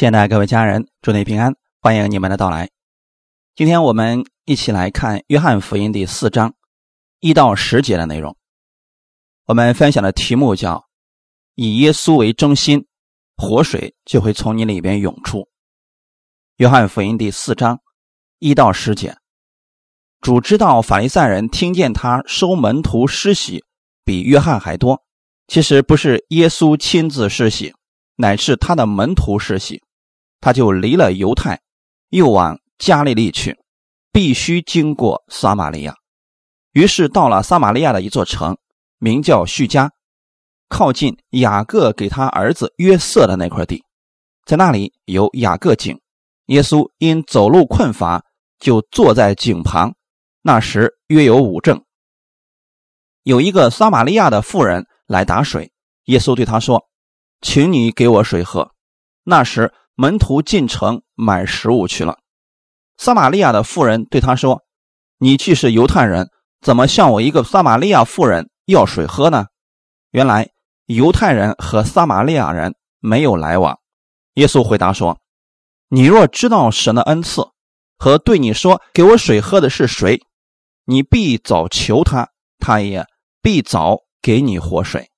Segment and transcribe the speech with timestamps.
[0.00, 2.70] 亲爱的各位家人，祝你平安，欢迎你们的到来。
[3.54, 6.54] 今天我们一起来看《约翰福音》第四章
[7.18, 8.34] 一到十节的内容。
[9.44, 10.86] 我们分享的题目叫
[11.54, 12.86] “以耶稣为中心，
[13.36, 15.40] 活水就会从你里边涌出”。
[16.56, 17.80] 《约翰福音》第四章
[18.38, 19.18] 一到十节，
[20.22, 23.66] 主知道法利赛人听见他收门徒施洗
[24.02, 25.02] 比约翰还多，
[25.46, 27.74] 其实不是耶稣亲自施洗。
[28.16, 29.82] 乃是他的门徒施洗，
[30.40, 31.60] 他就离了犹太，
[32.08, 33.58] 又往加利利去，
[34.12, 35.94] 必须经过撒玛利亚。
[36.72, 38.56] 于是到了撒玛利亚的一座城，
[38.98, 39.90] 名叫叙加，
[40.68, 43.84] 靠近雅各给他儿子约瑟的那块地，
[44.46, 46.00] 在那里有雅各井。
[46.46, 48.24] 耶稣因走路困乏，
[48.58, 49.94] 就坐在井旁。
[50.42, 51.84] 那时约有五正，
[53.22, 55.70] 有一个撒玛利亚的妇人来打水，
[56.04, 56.86] 耶稣对他说。
[57.42, 58.70] 请你给我水喝。
[59.24, 62.20] 那时门徒进城买食物去了。
[62.96, 64.62] 撒玛利亚的妇人对他说
[65.20, 66.30] ：“你既是犹太人，
[66.62, 69.48] 怎么向我一个撒玛利亚妇人要水喝呢？”
[70.10, 70.48] 原来
[70.86, 73.78] 犹太人和撒玛利亚人没有来往。
[74.36, 75.20] 耶稣回答说
[75.88, 77.42] ：“你若知道神的恩赐
[77.98, 80.22] 和对你说给我水喝的是谁，
[80.86, 83.04] 你必早求他，他也
[83.42, 85.10] 必早给你活水。”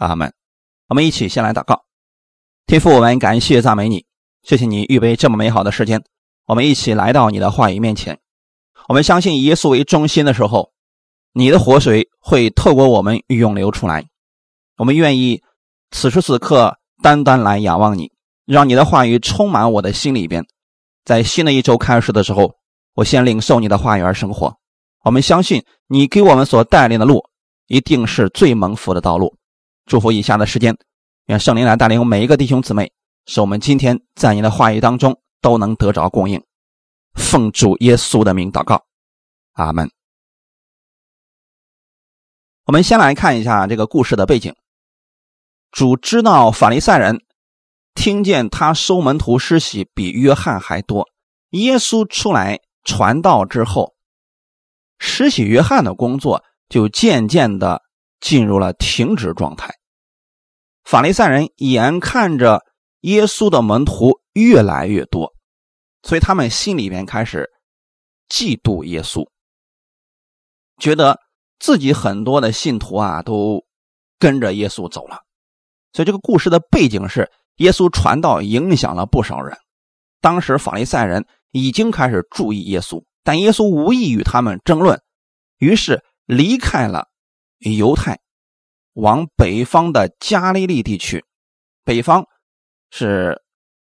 [0.00, 0.32] 阿门。
[0.88, 1.84] 我们一起先来祷告，
[2.64, 4.06] 天父，我们感谢赞美你，
[4.42, 6.02] 谢谢你预备这么美好的时间，
[6.46, 8.18] 我们一起来到你的话语面前。
[8.88, 10.72] 我们相信以耶稣为中心的时候，
[11.32, 14.04] 你的活水会透过我们涌流出来。
[14.76, 15.42] 我们愿意
[15.92, 18.10] 此时此刻单单来仰望你，
[18.44, 20.44] 让你的话语充满我的心里边。
[21.04, 22.56] 在新的一周开始的时候，
[22.94, 24.56] 我先领受你的话语而生活。
[25.04, 27.24] 我们相信你给我们所带领的路，
[27.68, 29.36] 一定是最蒙福的道路。
[29.86, 30.76] 祝福以下的时间，
[31.26, 32.90] 愿圣灵来带领每一个弟兄姊妹，
[33.26, 36.42] 使我们今天在你的话语当中都能得着供应。
[37.14, 38.84] 奉主耶稣的名祷告，
[39.52, 39.90] 阿门。
[42.64, 44.54] 我们先来看一下这个故事的背景。
[45.70, 47.24] 主知道法利赛人
[47.94, 51.08] 听见他收门徒施洗比约翰还多，
[51.50, 53.94] 耶稣出来传道之后，
[54.98, 57.82] 施洗约翰的工作就渐渐的。
[58.22, 59.74] 进入了停止状态。
[60.84, 62.64] 法利赛人眼看着
[63.02, 65.32] 耶稣的门徒越来越多，
[66.02, 67.48] 所以他们心里面开始
[68.28, 69.24] 嫉妒耶稣，
[70.78, 71.20] 觉得
[71.60, 73.64] 自己很多的信徒啊都
[74.18, 75.20] 跟着耶稣走了。
[75.92, 79.56] 所以这个故事的背景是耶稣传道影响了不少人。
[80.20, 85.00] 当时法利赛人已经开始注意耶稣，但耶稣无意与他们争论，
[85.58, 87.08] 于是离开了。
[87.64, 88.18] 犹太
[88.94, 91.24] 往北方的加利利地区，
[91.84, 92.26] 北方
[92.92, 93.42] 是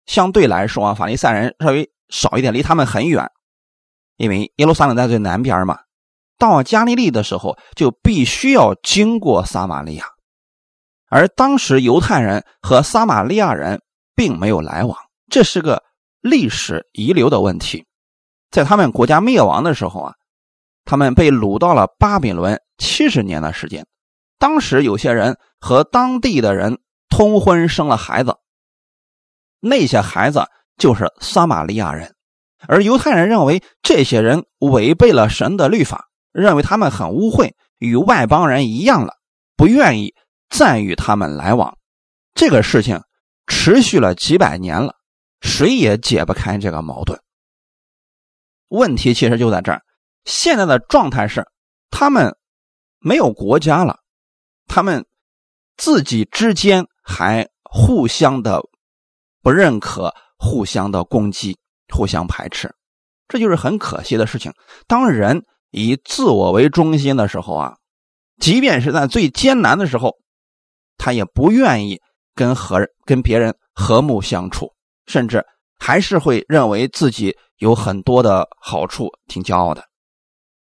[0.06, 3.28] 相对来说啊，法利赛人稍微少一点，离他们很远，
[4.18, 5.80] 因为耶路撒冷在最南边嘛。
[6.38, 10.06] 到加利利的时候，就必须要经过撒玛利亚，
[11.08, 13.82] 而当时犹太人和撒玛利亚人
[14.16, 14.96] 并没有来往，
[15.31, 15.81] 这是个
[16.22, 17.86] 历史遗留的问题。
[18.52, 20.14] 在他们国家灭亡的时候啊。
[20.86, 23.86] 他们被掳到了巴比伦七十年的时间，
[24.40, 26.80] 当时有些人和当地的人
[27.10, 28.36] 通婚生了孩子，
[29.59, 30.46] 那些孩子
[30.78, 32.16] 就是撒玛利亚人，
[32.68, 39.14] 而犹太人认为这些人违背了神的律法，认为他们很污秽，与外邦人一样了，
[39.56, 40.14] 不愿意
[40.50, 41.78] 再与他们来往。
[42.34, 43.02] 这个事情
[43.48, 44.96] 持续了几百年了，
[45.42, 47.19] 谁也解不开这个矛盾。
[48.69, 49.81] 问题其实就在这儿。
[50.25, 51.46] 现在的状态是，
[51.90, 52.36] 他们
[53.00, 53.98] 没有国家了，
[54.68, 55.06] 他们
[55.75, 58.62] 自己之间还互相的
[59.42, 61.58] 不认可，互相的攻击，
[61.94, 62.74] 互相排斥，
[63.28, 64.52] 这就是很可惜的事情。
[64.88, 67.76] 当人以自我为中心的时候啊，
[68.40, 70.16] 即便是在最艰难的时候，
[70.98, 72.00] 他也不愿意
[72.36, 74.72] 跟和跟别人和睦相处，
[75.06, 75.46] 甚至
[75.78, 79.84] 还是会认为自己有很多的好处，挺骄傲的。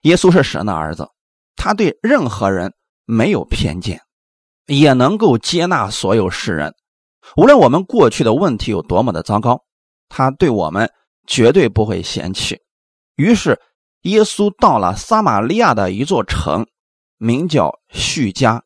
[0.02, 1.08] 耶稣是神的儿子，
[1.56, 2.73] 他对任何人
[3.05, 4.00] 没有偏见，
[4.67, 6.73] 也能够接纳所有世人。
[7.36, 9.64] 无论我们过去的问题有多么的糟糕，
[10.08, 10.92] 他对我们
[11.26, 12.60] 绝对不会嫌弃。
[13.16, 13.60] 于是，
[14.02, 16.66] 耶稣到了撒玛利亚的一座城，
[17.16, 18.64] 名叫叙加。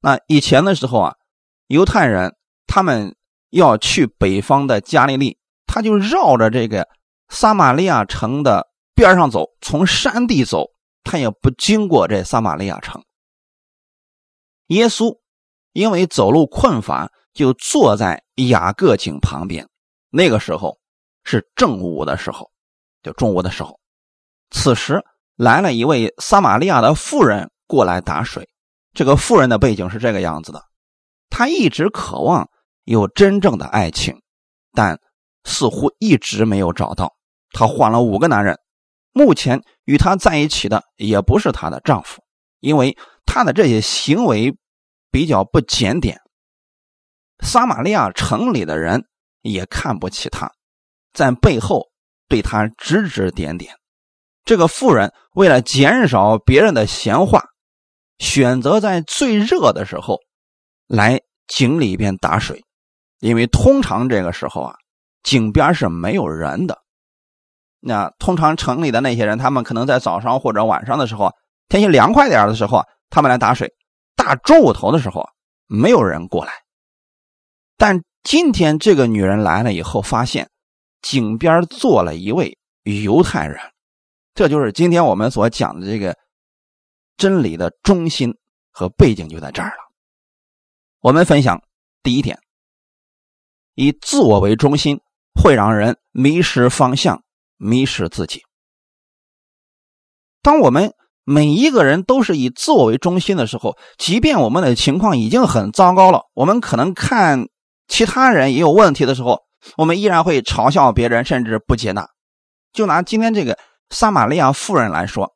[0.00, 1.14] 那以前的时候啊，
[1.66, 2.36] 犹太人
[2.66, 3.16] 他们
[3.50, 6.88] 要去北方的加利利，他就绕着这个
[7.28, 8.68] 撒玛利亚城的。
[8.94, 10.72] 边上走，从山地走，
[11.04, 13.00] 他也不经过这撒玛利亚城。
[14.66, 15.16] 耶稣
[15.72, 19.68] 因为走路困乏，就坐在雅各井旁边。
[20.10, 20.78] 那个时候
[21.24, 22.50] 是正午的时候，
[23.02, 23.78] 就中午的时候。
[24.50, 25.04] 此时
[25.36, 28.48] 来了一位撒玛利亚的妇人过来打水。
[28.94, 30.64] 这个妇人的背景是这个样子的：
[31.28, 32.48] 她一直渴望
[32.84, 34.20] 有真正的爱情，
[34.72, 34.98] 但
[35.44, 37.14] 似乎一直没有找到。
[37.52, 38.58] 她换了五个男人，
[39.12, 42.22] 目前与她在一起的也不是她的丈夫，
[42.60, 44.56] 因为她的这些行为
[45.10, 46.20] 比较不检点。
[47.44, 49.04] 撒玛利亚城里的人
[49.42, 50.50] 也看不起他，
[51.12, 51.86] 在背后
[52.28, 53.74] 对他指指点点。
[54.44, 57.44] 这个妇人为了减少别人的闲话，
[58.18, 60.18] 选择在最热的时候
[60.86, 62.64] 来井里边打水，
[63.20, 64.74] 因为通常这个时候啊，
[65.22, 66.78] 井边是没有人的。
[67.80, 71.30] 那通常城里的那些人，他们可能在早上或者晚上的时候，
[71.68, 73.72] 天气凉快点的时候，他们来打水。
[74.18, 75.24] 大中午头的时候，
[75.68, 76.52] 没有人过来。
[77.76, 80.50] 但今天这个女人来了以后，发现
[81.00, 83.60] 井边坐了一位犹太人，
[84.34, 86.18] 这就是今天我们所讲的这个
[87.16, 88.36] 真理的中心
[88.72, 89.92] 和背景就在这儿了。
[90.98, 91.62] 我们分享
[92.02, 92.40] 第一点：
[93.74, 95.00] 以自我为中心
[95.40, 97.22] 会让人迷失方向、
[97.56, 98.42] 迷失自己。
[100.42, 100.92] 当我们
[101.30, 107.46] 每一个人都是以自我为中心的时候，即便我们的情况已经很糟糕了，我们可能看。
[107.86, 109.40] 其他人也有问题的时候，
[109.78, 112.06] 我们依然会嘲笑别人，甚至不接纳。
[112.70, 113.58] 就拿今天这个
[113.88, 115.32] 撒玛利亚妇人来说，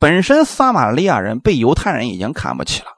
[0.00, 2.88] 本身撒玛利亚人被犹太人已经看不起了，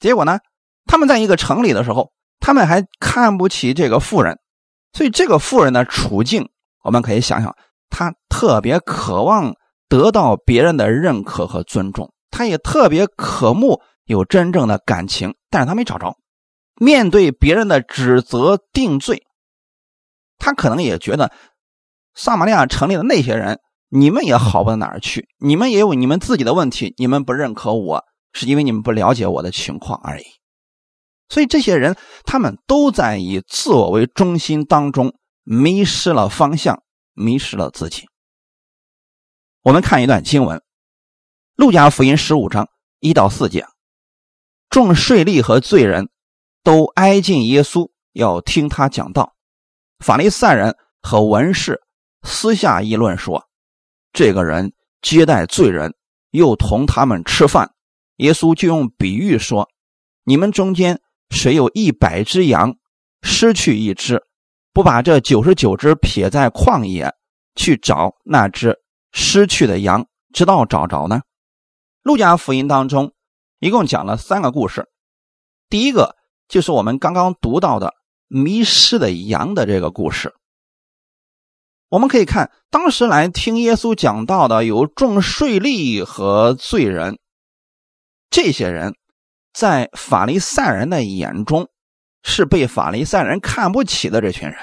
[0.00, 0.40] 结果呢，
[0.86, 2.10] 他们在一个城里的时候，
[2.40, 4.38] 他们还看不起这个妇人，
[4.92, 6.48] 所以这个妇人的处境，
[6.82, 7.54] 我们可以想想，
[7.90, 9.54] 她特别渴望
[9.92, 16.16] 得到别人的认可和尊重，他也特别渴慕有真正的感情，但是他没找着。
[16.76, 19.22] 面对别人的指责定罪，
[20.38, 21.30] 他可能也觉得
[22.14, 23.60] 撒玛利亚城里的那些人，
[23.90, 28.02] 你们也好不到哪儿去，你们也有你们自己的问题，你们不认可我
[28.32, 30.24] 是因为你们不了解我的情况而已。
[31.28, 31.94] 所以这些人
[32.24, 35.12] 他们都在以自我为中心当中
[35.44, 38.06] 迷失了方向，迷失了自己。
[39.62, 40.58] 我们看一段经文，
[41.54, 42.68] 《路加福音》十五章
[42.98, 43.64] 一到四节，
[44.68, 46.08] 众税吏和罪人。
[46.64, 49.34] 都挨近耶稣，要听他讲道。
[49.98, 51.82] 法利赛人和文士
[52.22, 53.48] 私下议论说
[54.14, 55.92] ：“这个人接待罪人，
[56.30, 57.72] 又同他们吃饭。”
[58.18, 59.68] 耶稣就用比喻说
[60.22, 61.00] ：“你们中间
[61.30, 62.76] 谁有一百只羊，
[63.22, 64.22] 失去一只，
[64.72, 67.12] 不把这九十九只撇在旷野，
[67.56, 68.78] 去找那只
[69.12, 71.22] 失去的羊，直到找着呢？”
[72.02, 73.12] 路加福音当中
[73.60, 74.88] 一共讲了三个故事，
[75.68, 76.16] 第一个。
[76.48, 77.94] 就是我们刚刚读到的
[78.28, 80.34] 迷失的羊的这个故事。
[81.88, 87.18] 我们可以看，当时来听耶稣讲道的有众税吏和罪人，
[88.28, 88.96] 这些人
[89.54, 91.70] 在法利赛人的眼中
[92.22, 94.58] 是被法利赛人看不起的这群人，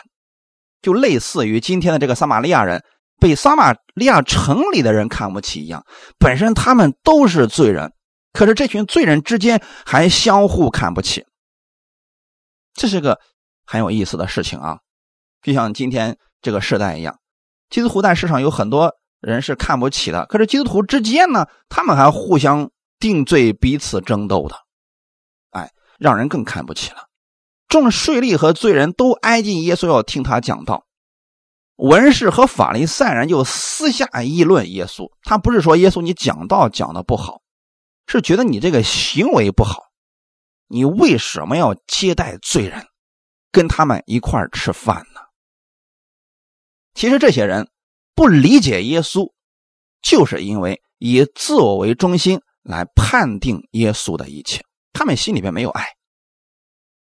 [0.84, 2.84] 就类似于今天的这个撒玛利亚人
[3.20, 5.86] 被撒玛利亚城里的人看不起一样。
[6.18, 7.94] 本身他们都是罪人，
[8.34, 11.26] 可是这群罪人之间还相互看不起。
[12.74, 13.20] 这是个
[13.66, 14.80] 很有意思的事情啊，
[15.42, 17.20] 就像今天这个时代一样，
[17.70, 24.56] 基督徒在世上有很多人是看不起的，可是基督徒之间呢，他们还互相定罪、彼此争斗的，
[25.52, 27.08] 哎，让人更看不起了。
[27.68, 30.86] 众税吏和罪人都挨近耶稣要听他讲道，
[31.80, 35.10] 文士和法利赛人就私下议论耶稣。
[35.24, 37.42] 他不是说耶稣你讲道讲的不好，
[38.06, 39.84] 是觉得你这个行为不好。
[40.68, 42.86] 你为什么要接待罪人，
[43.52, 45.22] 跟他们一块吃饭呢？
[46.94, 47.70] 其实这些人
[48.14, 49.32] 不理解耶稣，
[50.02, 55.88] 就是因为以自我为中心来判定耶稣的一切，他们心里边没有爱。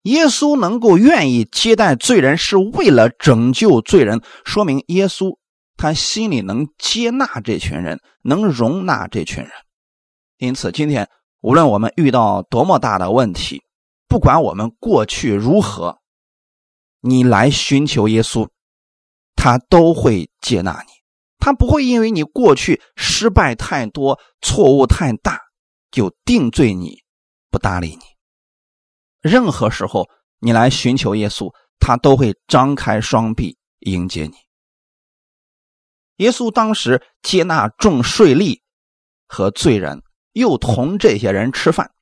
[0.06, 5.36] 耶稣能够愿意接待罪人，是为了拯救罪人，说明耶稣
[5.76, 9.52] 他心里能接纳这群人，能容纳这群人。
[10.38, 11.08] 因此，今天。
[11.42, 13.62] 无论我们遇到多么大的问题，
[14.08, 15.98] 不管我们过去如何，
[17.00, 18.48] 你来寻求耶稣，
[19.36, 20.88] 他都会接纳你。
[21.38, 25.38] 他不会因为你过去失败太多、错误太大，
[25.92, 26.96] 就定罪你、
[27.48, 28.15] 不搭理你。
[29.26, 34.34] 任何时候你来寻求耶稣，他都会张开双臂迎接你。
[36.16, 38.60] 耶稣当时接纳众税吏
[39.26, 40.02] 和罪人。
[40.36, 41.92] 又同这些人吃饭，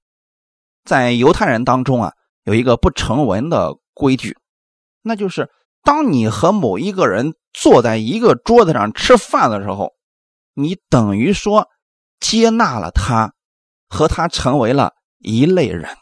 [0.84, 2.12] 在犹太人当中啊，
[2.42, 4.36] 有一个不成文的规矩，
[5.02, 5.48] 那就是
[5.84, 9.92] 当你和某一个人坐在一个桌子上吃饭的时候，
[10.52, 11.68] 你等于说
[12.18, 13.32] 接纳了他，
[13.88, 15.96] 和他成为了一类人。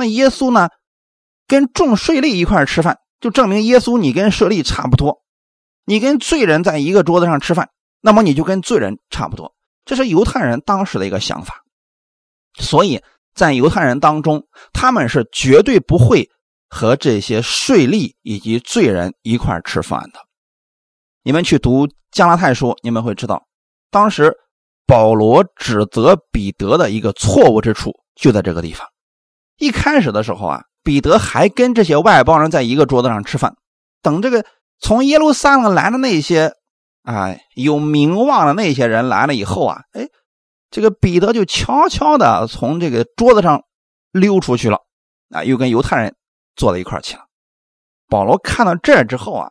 [0.00, 0.70] 那耶稣呢，
[1.46, 5.22] 跟众税吏一块吃饭，就证明耶稣你跟税吏差不多。
[5.84, 7.68] 你跟罪人在一个桌子上吃饭，
[8.00, 9.54] 那么你就跟罪人差不多。
[9.84, 11.62] 这是犹太人当时的一个想法，
[12.58, 13.02] 所以
[13.34, 16.30] 在犹太人当中，他们是绝对不会
[16.68, 20.20] 和这些税吏以及罪人一块吃饭的。
[21.22, 23.46] 你们去读加拉太书，你们会知道，
[23.90, 24.32] 当时
[24.86, 28.86] 保罗指责彼得的一个错误之处就在这个地方。
[29.60, 33.54] 一开始的时候啊，彼得还跟这些外邦人在一个桌子上吃饭，
[34.02, 34.44] 等这个
[34.80, 36.52] 从耶路撒冷来的那些。
[37.02, 40.06] 啊，有名望的那些人来了以后啊，哎，
[40.70, 43.62] 这个彼得就悄悄的从这个桌子上
[44.12, 44.78] 溜出去了，
[45.30, 46.14] 啊，又跟犹太人
[46.56, 47.22] 坐在一块去了。
[48.06, 49.50] 保罗看到这之后啊，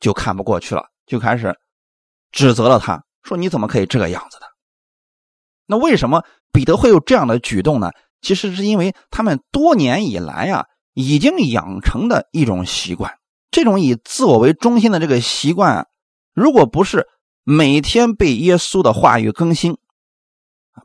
[0.00, 1.56] 就看不过去了，就开始
[2.32, 4.46] 指责了他，说你怎么可以这个样子的？
[5.66, 7.92] 那为什么彼得会有这样的举动呢？
[8.24, 13.12] 其实是因为他们多年以来啊，已经养成的一种习惯，
[13.52, 15.86] 这种以自我为中心的这个习惯。
[16.32, 17.06] 如果不是
[17.44, 19.76] 每天被耶稣的话语更新，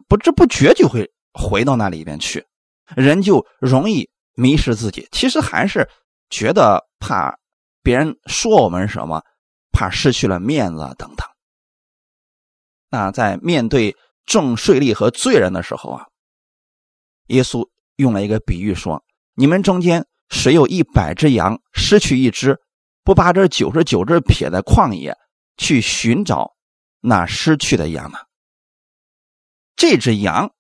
[0.08, 2.46] 不知不觉就会回到那里边去，
[2.96, 5.08] 人就容易迷失自己。
[5.12, 5.90] 其实还是
[6.30, 7.36] 觉得怕
[7.82, 9.24] 别人说我们什么，
[9.72, 11.26] 怕失去了面子等等。
[12.92, 16.06] 那在面对重税吏和罪人的时候啊，
[17.30, 22.60] 耶稣用了一个比喻说：“你们中间谁有一百只羊，失去一只，
[23.04, 25.18] 不把这九十九只撇在旷野？”
[25.62, 26.56] 去寻找
[27.02, 28.20] 那失去的羊呢？
[29.76, 30.54] 这只羊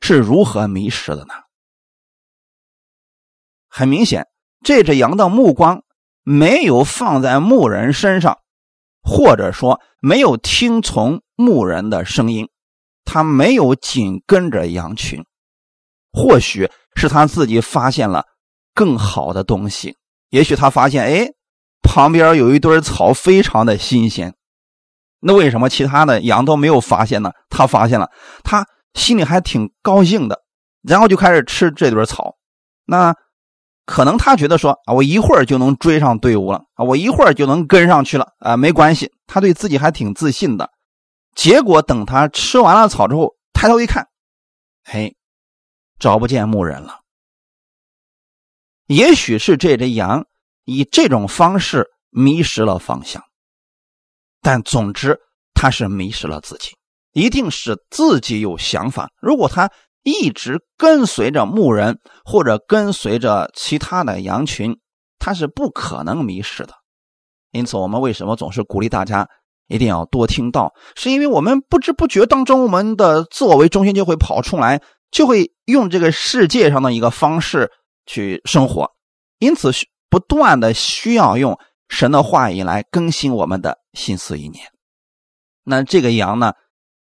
[0.00, 1.34] 是如何迷失的呢？
[3.68, 4.28] 很明显，
[4.62, 5.82] 这只羊的目光
[6.22, 8.38] 没有放在牧人身上，
[9.02, 12.48] 或者说没有听从牧人的声音，
[13.04, 15.24] 他没有紧跟着羊群。
[16.12, 18.24] 或许是他自己发现了
[18.74, 19.96] 更好的东西，
[20.30, 21.30] 也许他发现，哎。
[21.80, 24.34] 旁边有一堆草，非常的新鲜。
[25.20, 27.30] 那为什么其他的羊都没有发现呢？
[27.48, 28.10] 他发现了，
[28.42, 30.42] 他心里还挺高兴的，
[30.82, 32.34] 然后就开始吃这堆草。
[32.84, 33.14] 那
[33.86, 40.68] 可能他觉得说啊，我一会儿就能追上队伍了啊，我一会儿就能跟上去了啊，没关系，他对自己还挺自信的。
[41.34, 44.08] 结果等他吃完了草之后，抬头一看，
[44.84, 45.16] 嘿，
[45.98, 47.00] 找不见牧人了。
[48.86, 50.26] 也许是这只羊。
[50.70, 53.24] 以这种方式迷失了方向，
[54.42, 55.18] 但总之
[55.54, 56.76] 它是迷失了自己，
[57.14, 59.10] 一定是自己有想法。
[59.18, 59.70] 如果它
[60.02, 64.78] 一直跟随着牧人或者跟随着其他的羊群，
[65.18, 66.74] 它是不可能迷失的。
[67.50, 69.26] 因此，我们为什么总是鼓励大家
[69.68, 70.74] 一定要多听到？
[70.96, 77.70] 是因为我们不知不觉当中，我们的自我为中心就会跑出来，就会用这个世界上的一个方式
[78.06, 78.92] 去生活。
[79.38, 79.70] 因此。
[80.10, 81.58] 不断的需要用
[81.90, 84.72] 神的话语来更新我们的心思意念。
[85.64, 86.54] 那这个羊呢，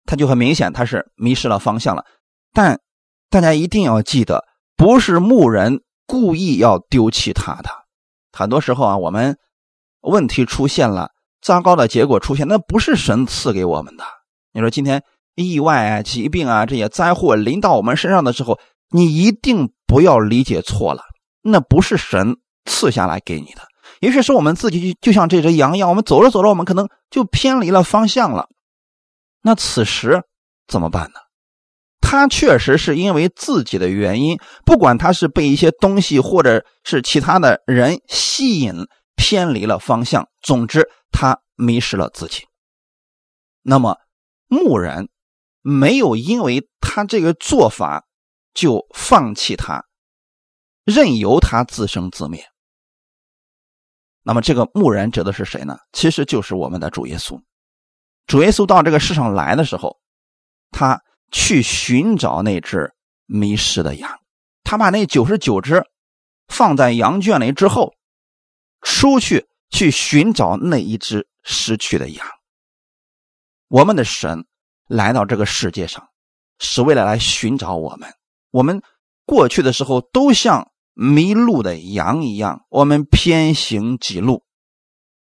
[0.07, 2.07] 它就很明显，它是迷失了方向了。
[2.55, 2.81] 但
[3.29, 7.69] 大家一定要记得，不是牧人故意要丢弃它的。
[8.33, 9.37] 很多时候啊，我们
[10.01, 11.11] 问题出现了，
[11.43, 14.05] 糟糕的结果出现，那不是神赐给我们的。
[14.53, 18.59] 你说今天意外啊、疾病啊这些灾祸临到我们身上的时候，
[18.91, 21.03] 你一定不要理解错了，
[21.43, 22.37] 那不是神。
[22.67, 23.61] 赐下来给你的，
[24.01, 28.49] 也许是我们自己就就像这只羊一样，我们走着走着，我们可能就偏离了方向了。
[29.43, 30.23] 那此时
[30.67, 31.21] 怎么办呢？
[32.01, 38.73] 他确实是因为自己的原因，不管他是被一些东西或者是其他的人吸引
[39.15, 42.45] 偏离了方向，总之他迷失了自己。
[43.61, 43.99] 那么
[44.49, 45.11] 牧人
[45.67, 48.07] 没有因为他这个做法
[48.53, 49.87] 就放弃他，
[50.85, 52.47] 任由他自生自灭。
[54.23, 55.79] 那么这个牧人指的是谁呢？
[55.93, 57.41] 其实就是我们的主耶稣。
[58.27, 59.99] 主耶稣到这个世上来的时候，
[60.71, 61.03] 他
[61.33, 62.93] 去寻找那只
[63.25, 64.21] 迷失的羊，
[64.65, 65.83] 他把那九十九只
[66.47, 67.95] 放在羊圈里之后，
[68.83, 72.27] 出去去寻找那一只失去的羊。
[73.69, 74.47] 我们的神
[74.87, 76.09] 来到这个世界上，
[76.59, 78.13] 是为了来寻找我们。
[78.51, 78.83] 我们
[79.25, 80.71] 过去的时候都像。
[80.97, 84.45] 迷路的羊一样，我们偏行几路，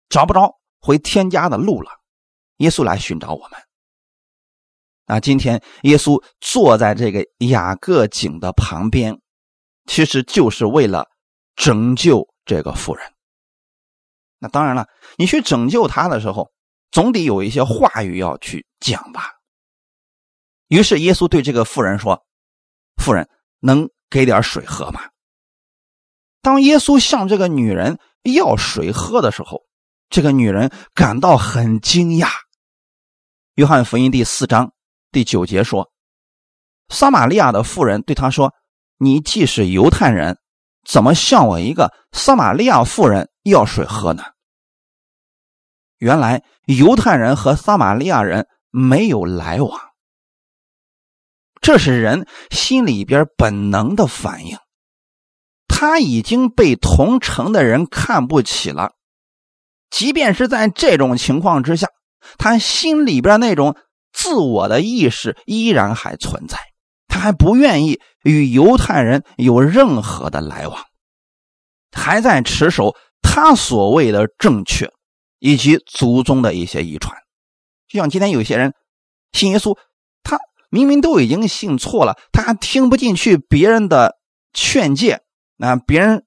[0.09, 1.91] 找不着回天家的路了。
[2.57, 3.51] 耶稣来寻找我们。
[5.05, 9.21] 那，今天耶稣坐在这个雅各井的旁边，
[9.85, 11.07] 其实就是为了
[11.55, 13.13] 拯救这个妇人。
[14.39, 16.51] 那当然了，你去拯救他的时候，
[16.91, 19.34] 总得有一些话语要去讲吧。
[20.67, 22.25] 于是耶稣对这个妇人说
[23.01, 23.29] ：“妇人，
[23.59, 25.01] 能给点水喝吗？”
[26.41, 29.61] 当耶稣向这个女人要水喝的时候，
[30.09, 32.29] 这个女人感到很惊讶。
[33.55, 34.73] 约翰福音第四章
[35.11, 35.91] 第九节说
[36.89, 38.53] ：“撒玛利亚的妇人对他说
[38.97, 40.37] ：‘你既是犹太人，
[40.83, 44.23] 怎么向我一个撒玛利亚妇人要水喝呢？’”
[45.97, 49.79] 原来犹太人和撒玛利亚人没有来往，
[51.65, 54.55] 这是人心里边本能的反应。
[55.67, 58.91] 他已经被同城的人看不起了，
[59.89, 61.87] 即便是在这种情况之下，
[62.37, 63.75] 他心里边那种
[64.13, 66.59] 自我的意识依然还存在，
[67.07, 70.85] 他还不愿意与犹太人有任何的来往，
[71.91, 74.93] 还在持守他所谓的正确
[75.39, 77.17] 以及祖宗的一些遗传。
[77.87, 78.75] 就像今天有些人
[79.31, 79.75] 信耶稣，
[80.75, 84.17] 明明都已经信错了，他还听不进去别人的
[84.53, 85.21] 劝诫。
[85.59, 86.25] 啊别人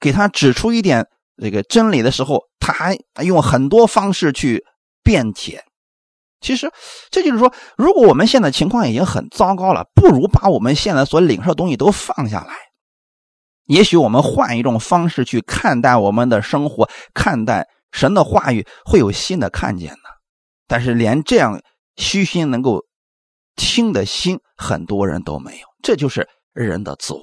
[0.00, 4.64] 给他指出一点这个真理的时候，他还用很多方式去
[5.02, 5.62] 辩解。
[6.40, 6.72] 其实
[7.10, 12.54] 这就是说，如果我们现在情况已经很糟糕了，不如把我们现在所领受的东西都放下来。
[13.66, 20.08] 也许我们换一种方式去看待我们的生活，看待神的话语，会有新的看见呢。
[20.66, 21.60] 但是连这样
[21.96, 22.82] 虚心能够
[23.60, 25.66] 听的心，很多人都没有。
[25.82, 27.22] 这就是人的自我。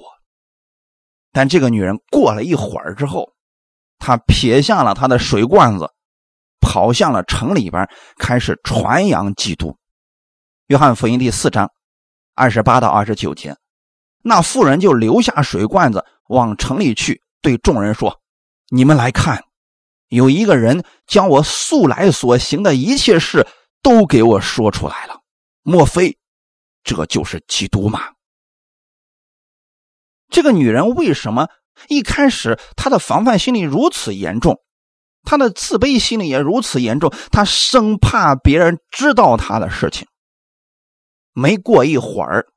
[1.31, 3.33] 但这个女人过了一会儿之后，
[3.97, 5.89] 她撇下了她的水罐子，
[6.61, 7.89] 跑向了城里边，
[8.19, 9.75] 开始传扬基督。
[10.67, 11.71] 约翰福音第四章
[12.35, 13.55] 二十八到二十九节，
[14.21, 18.21] 那妇人就留下水罐子，往城里去，对众人说
[18.69, 19.43] ：“你们来看，
[20.09, 23.47] 有一个人将我素来所行的一切事
[23.81, 25.21] 都给我说出来了。
[25.63, 26.17] 莫非
[26.87, 28.13] 这就是基督吗？”
[30.31, 31.49] 这个女人为什么
[31.89, 34.61] 一开始她的防范心理如此严重，
[35.23, 37.13] 她的自卑心理也如此严重？
[37.31, 40.07] 她生怕别人知道她的事情。
[41.33, 42.47] 没过一会儿，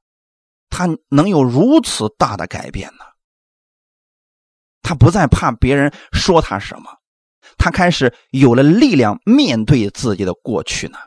[0.69, 3.05] 她能有如此大的改变呢？
[4.83, 6.99] 她不再怕别人说她什么，
[7.59, 10.99] 她开始有了力量面对自己的过去呢？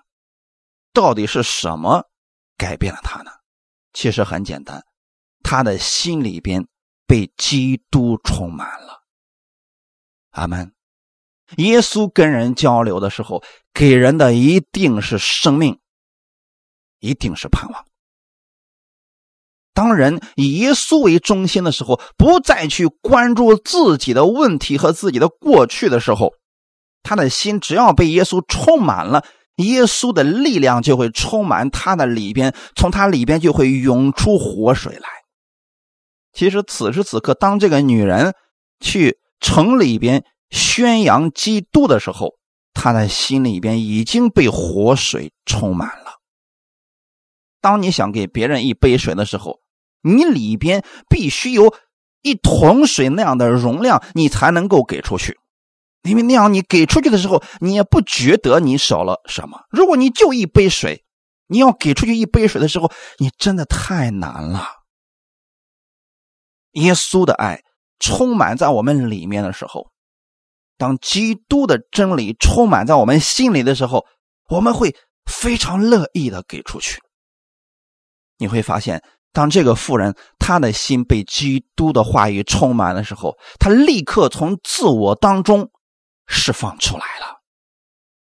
[0.93, 2.05] 到底是什么
[2.63, 3.32] 改变了他呢？
[3.91, 4.82] 其实很简单。
[5.43, 6.65] 他的心里边
[7.06, 9.04] 被基督充满了。
[10.30, 10.73] 阿门。
[11.58, 15.82] 耶稣跟人交流的时候，给人的一定是生命，
[16.99, 17.86] 一定是盼望。
[19.73, 26.32] 当人以耶稣为中心的时候，不再去关注自己的问题和自己的过去的时候，
[27.04, 29.26] 他的心只要被耶稣充满了，
[29.57, 35.07] 耶稣的力量就会充满他的里边，从他里边就会涌出活水来。
[36.31, 38.33] 其实此时此刻，当这个女人
[38.79, 42.33] 去城里边宣扬基督的时候，
[42.73, 46.13] 她的心里边已经被活水充满了。
[47.61, 49.59] 当你想给别人一杯水的时候，
[50.01, 51.75] 你里边必须有
[52.23, 55.37] 一桶水那样的容量，你才能够给出去。
[56.03, 59.59] 因为那样，你给出去的时候，你也不觉得你少了什么。
[59.69, 61.03] 如果你就一杯水，
[61.47, 64.67] 你要给出去一杯水的时候，你真的太难了。
[66.73, 67.61] 耶稣的爱
[67.99, 69.91] 充满在我们里面的时候，
[70.77, 74.05] 当基督的真理充满在我们心里的时候，
[74.49, 76.99] 我们会非常乐意的给出去。
[78.39, 85.69] 你会发现，当这个妇人她的心被基督的话语充满的时候，她立刻从自我当中
[86.27, 87.41] 释放出来了。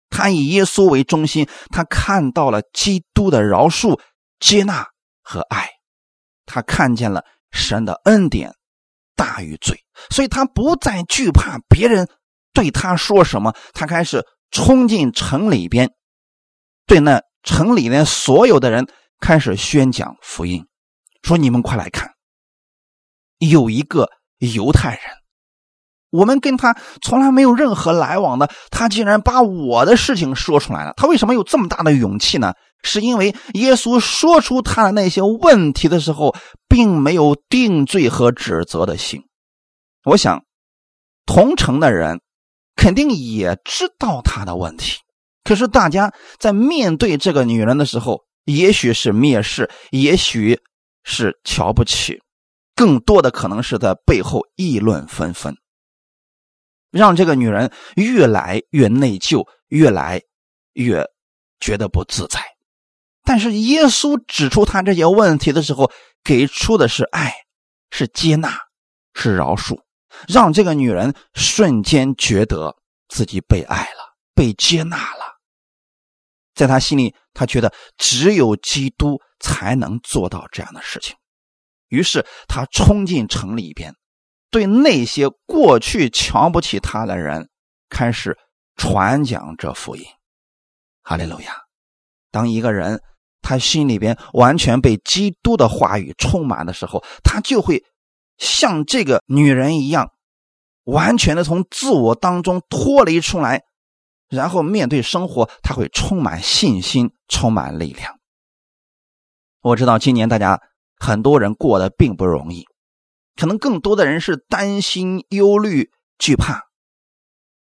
[0.09, 3.99] 他以耶稣为中心，他看到了基督的饶恕、
[4.39, 4.87] 接纳
[5.21, 5.69] 和爱，
[6.45, 7.23] 他看见了。
[7.51, 8.53] 神的恩典
[9.15, 12.09] 大于罪，所以他不再惧怕别人
[12.51, 13.55] 对他说什么。
[13.71, 15.93] 他开始冲进城里边，
[16.85, 20.67] 对那城里面所有的人开始宣讲福音，
[21.23, 22.13] 说：“你们快来看，
[23.37, 25.03] 有一个犹太人，
[26.15, 30.93] 我们跟他从来没有任何来往的，他竟然把我的事情说出来了。
[30.97, 32.53] 他为什么有这么大的勇气呢？”
[32.87, 36.35] 是因为耶稣说出他的那些问题的时候，
[36.67, 39.23] 并没有定罪和指责的心。
[40.03, 40.43] 我想，
[41.25, 42.21] 同城的人
[42.75, 44.99] 肯定也知道他的问题，
[45.43, 50.59] 可是大家在面对这个女人的时候，也许是蔑视，也许
[51.03, 52.21] 是瞧不起，
[52.75, 55.55] 更多的可能是在背后议论纷纷，
[56.91, 60.21] 让这个女人越来越内疚，越来
[60.73, 61.05] 越
[61.59, 62.39] 觉得不自在。
[63.23, 65.91] 但是耶稣指出他这些问题的时候，
[66.23, 67.33] 给出的是爱，
[67.89, 68.55] 是接纳，
[69.13, 69.79] 是饶恕，
[70.27, 72.75] 让这个女人瞬间觉得
[73.07, 75.25] 自己被爱了，被接纳了。
[76.53, 81.15] 在他心里，他觉得只有基督才能做到这样的事情。
[81.89, 83.93] 于是他冲进城里边，
[84.55, 87.49] 对那些过去瞧不起他的人
[87.89, 88.37] 开始
[88.77, 90.05] 传讲这福音。
[91.03, 91.63] 哈利路亚！
[92.31, 93.01] 当一个人
[93.41, 97.83] 他心里边完全被基督的话语充满的时候，他就会
[98.37, 100.13] 像这个女人一样，
[100.85, 103.63] 完全的从自我当中脱离出来。
[104.29, 108.17] 然后面对生活，他会充满信心，充满力量。
[109.59, 110.61] 我知道今年大家
[110.97, 112.65] 很多人过得并不容易，
[113.35, 116.63] 可能更多的人是担心、忧虑、惧怕。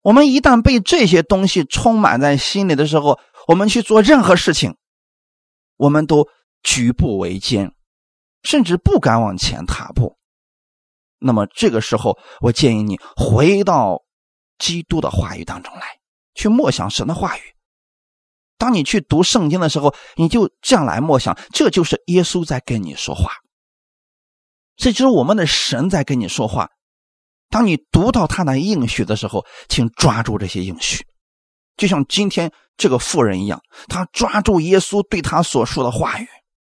[0.02, 4.76] 我们一旦被这些东西充满在心里的时候，我们去做任何事情，
[5.76, 6.28] 我们都
[6.62, 7.72] 举步维艰，
[8.42, 10.18] 甚至不敢往前踏步。
[11.18, 14.02] 那么这个时候，我建议你回到
[14.58, 15.82] 基督的话语当中来。
[16.36, 17.42] 去默想神的话语。
[18.58, 23.30] 当你去读圣经的时候，你就这样来默想，这就是耶稣在跟你说话，
[24.76, 26.70] 这就是我们的神在跟你说话。
[27.48, 31.06] 当你读到他的应许的时候，请抓住这些应许，
[31.76, 36.26] 就像今天这个妇人一样，他抓住耶稣对他所说的话语，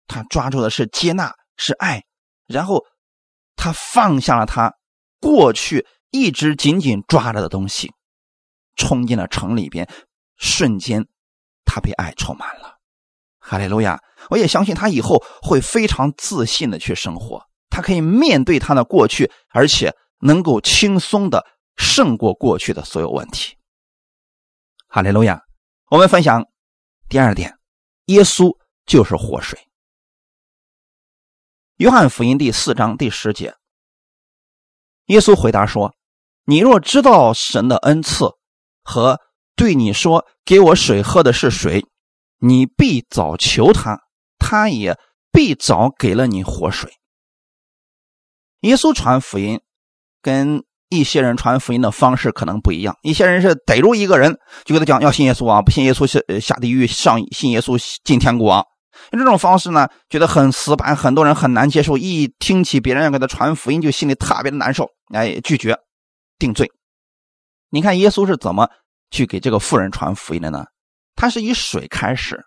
[0.07, 2.03] 他抓住的是接纳，是爱，
[2.47, 2.83] 然后
[3.57, 4.75] 他放下了他
[5.21, 7.93] 过去一直紧紧抓着的东西。
[8.77, 9.89] 冲进了城里边，
[10.37, 11.07] 瞬间，
[11.65, 12.75] 他被爱充满了。
[13.39, 14.01] 哈利路亚！
[14.31, 21.45] 我也相信他以后会非常自信的去生活，他可以面对他的过去，而且能够轻松的
[21.77, 23.57] 胜过过去的所有问题。
[24.89, 25.43] 哈利路亚！
[25.91, 26.47] 我们分享
[27.09, 27.59] 第二点，
[28.07, 29.59] 耶稣就是活水。
[31.79, 33.55] 约翰福音第四章第十节，
[35.07, 35.95] 耶稣回答说
[36.47, 38.31] ：“你若知道神的恩赐。”
[38.87, 39.19] 和
[39.57, 41.85] 对你说：“给我水喝的是谁？”
[42.39, 43.99] 你必早求他，
[44.39, 44.99] 他也
[45.33, 46.93] 必早给了你活水。
[48.65, 49.61] 耶稣传福音，
[50.23, 52.97] 跟一些人传福音的方式可能不一样。
[53.03, 58.67] 一些人是逮住一个人就给他讲要信耶稣啊，不信耶稣下下地狱，上信耶稣进天国。
[59.13, 61.99] 用这种方式呢，觉得很死板，很多人很难接受。
[61.99, 65.77] 一听起别人要给他传福音，就心里特别的难受，哎，拒绝，
[66.39, 66.71] 定罪。
[67.69, 68.71] 你看耶稣是怎么
[69.11, 70.65] 去给这个富人传福音的呢？
[71.17, 72.43] 他是以水开始。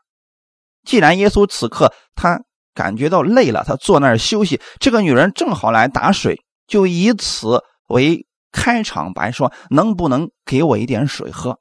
[0.83, 2.41] 既然耶稣此刻他
[2.77, 11.57] 感觉到累了，他坐那儿休息，这个女人正好来打水，就以此为开场白，说能不能给我一点水喝？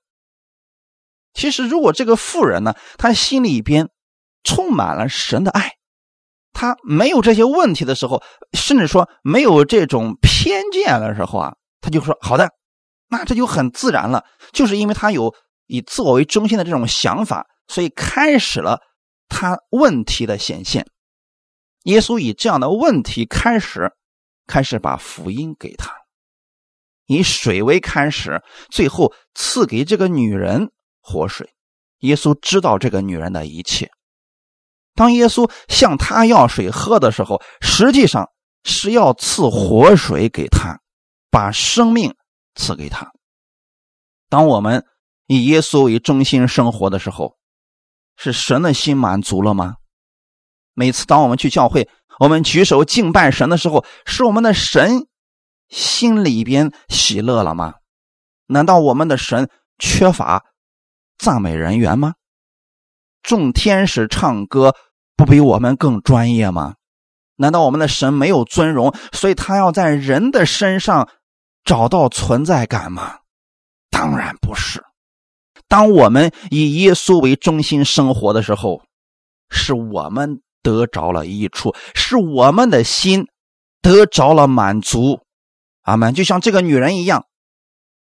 [1.32, 3.88] 其实，如果这个妇人呢，她心里边
[4.44, 5.72] 充满了神的爱，
[6.52, 12.50] 她没有这些问题的时候，甚至说没有这种偏见的时候啊，她就说好的。
[13.08, 15.32] 那这就很自然了，就是因为他有
[15.66, 18.80] 以自我为中心的这种想法，所以开始了
[19.28, 20.84] 他问题的显现。
[21.86, 23.92] 耶稣以这样的问题开始，
[24.46, 25.92] 开始把福音给他，
[27.06, 30.70] 以水为开始，最后赐给这个女人
[31.00, 31.52] 活水。
[32.00, 33.90] 耶稣知道这个女人的一切。
[34.94, 38.28] 当耶稣向她要水喝的时候，实际上
[38.64, 40.80] 是要赐活水给她，
[41.30, 42.14] 把生命。
[42.56, 43.12] 赐给她。
[44.28, 44.84] 当我们
[45.26, 47.36] 以耶稣为中心生活的时候，
[48.16, 49.76] 是神的心满足了吗？
[50.76, 51.88] 每次当我们去教会，
[52.20, 55.06] 我们举手敬拜神的时候，是我们的神
[55.68, 57.76] 心里边喜乐了吗？
[58.46, 60.44] 难道我们的神缺乏
[61.18, 62.14] 赞美人员吗？
[63.22, 64.76] 众天使唱歌
[65.16, 66.74] 不比我们更专业吗？
[67.36, 71.08] 难道我们的神没有尊荣，所以他要在人的身上？
[71.64, 73.18] 找到存在感吗？
[73.90, 74.84] 当然不是。
[75.66, 78.82] 当我们以耶稣为中心生活的时候，
[79.50, 83.28] 是我们得着了益处，是我们的心
[83.80, 85.20] 得着了满足。
[85.82, 86.12] 阿门。
[86.12, 87.26] 就像这个女人一样，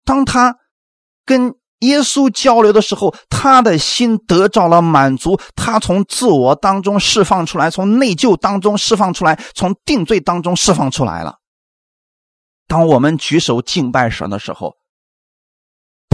[0.04, 0.56] 当她
[1.24, 11.36] 跟耶稣交流的时候，她的心得着了满足，她从自我当中释放出来，从内疚当中释放出来，从定罪当中释放出来了。
[12.66, 14.74] 当我们举手敬拜神的时候，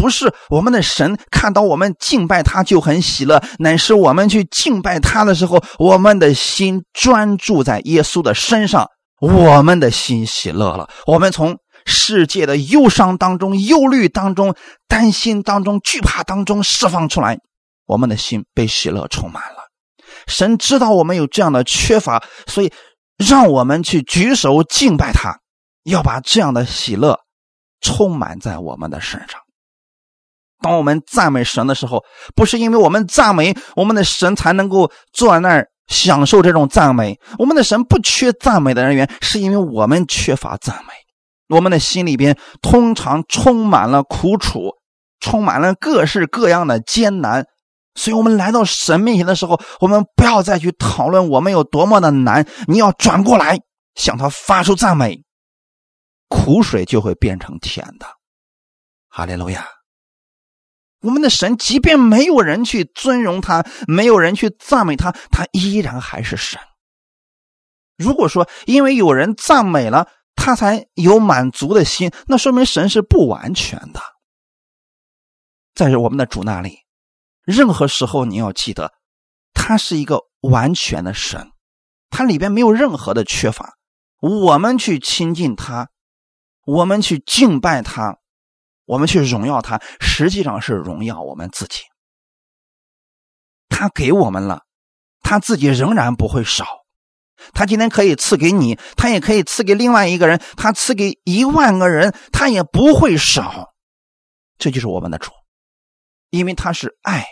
[0.04, 8.86] 不是我们的神看到我们敬拜他就很喜乐，乃是我们去敬拜他的时候，我们的心专注在耶稣的身上，
[9.18, 10.90] 我们的心喜乐了。
[11.06, 14.54] 我们从世界的忧伤当中、忧虑当中、
[14.86, 17.38] 担心当中、惧怕当中释放出来，
[17.86, 19.70] 我们的心被喜乐充满了。
[20.26, 22.70] 神知道我们有这样的缺乏，所以
[23.16, 25.38] 让我们去举手敬拜他，
[25.84, 27.18] 要把这样的喜乐
[27.80, 29.40] 充满在我们的身上。
[30.64, 32.02] 当我们赞美神的时候，
[32.34, 37.20] 不是因为我们赞美我们的神才能够坐在那儿享受这种赞美。
[37.38, 40.94] 我们的神不缺赞美的人员，是因为我们缺乏赞美。
[41.54, 44.70] 我们的心里边通常充满了苦楚，
[45.20, 47.44] 充满了各式各样的艰难。
[47.94, 53.58] 所以，我们来到神面前的时候，我们不要再去讨论我们有多么的难，你要转过来
[53.94, 55.22] 向他发出赞美，
[56.28, 58.06] 苦水就会变成甜的。
[59.10, 59.73] 哈利路亚！
[61.04, 66.60] 我们的神，即便没有人去尊荣他，没有人去赞美他，他依然还是神。
[67.96, 74.00] 如果说因为有人赞美了他才有满足的心，那说明神是不完全的。
[75.74, 76.78] 在我们的主那里。
[77.44, 78.94] 任何时候，你要记得，
[79.52, 81.50] 他是一个完全的神，
[82.08, 83.74] 他里边没有任何的缺乏。
[84.20, 85.90] 我们去亲近他，
[86.64, 88.16] 我们去敬拜他，
[88.84, 91.80] 我们去荣耀他，实际上是荣耀我们自己。
[93.68, 94.62] 他给我们了，
[95.20, 96.66] 他自己仍然不会少。
[97.52, 103.74] 他今天可以赐给你，他也可以赐给另外一个人，他赐给一万个人，他也不会少。
[104.56, 105.30] 这就是我们的主。
[106.30, 107.24] 因为他是爱，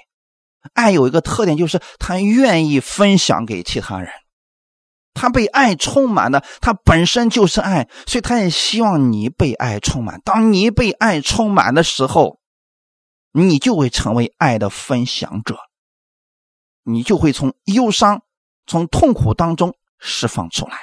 [0.74, 4.10] 爱有一个特点，就是他愿意分享给其他人。
[5.14, 10.20] 他被爱充满的，他本身就是爱，所以他也希望你被爱充满。
[10.24, 12.38] 当你被爱充满的时候，
[13.32, 15.56] 你就会成为爱的分享者，
[16.84, 18.22] 你就会从忧伤、
[18.66, 20.76] 从痛苦当中释放出来。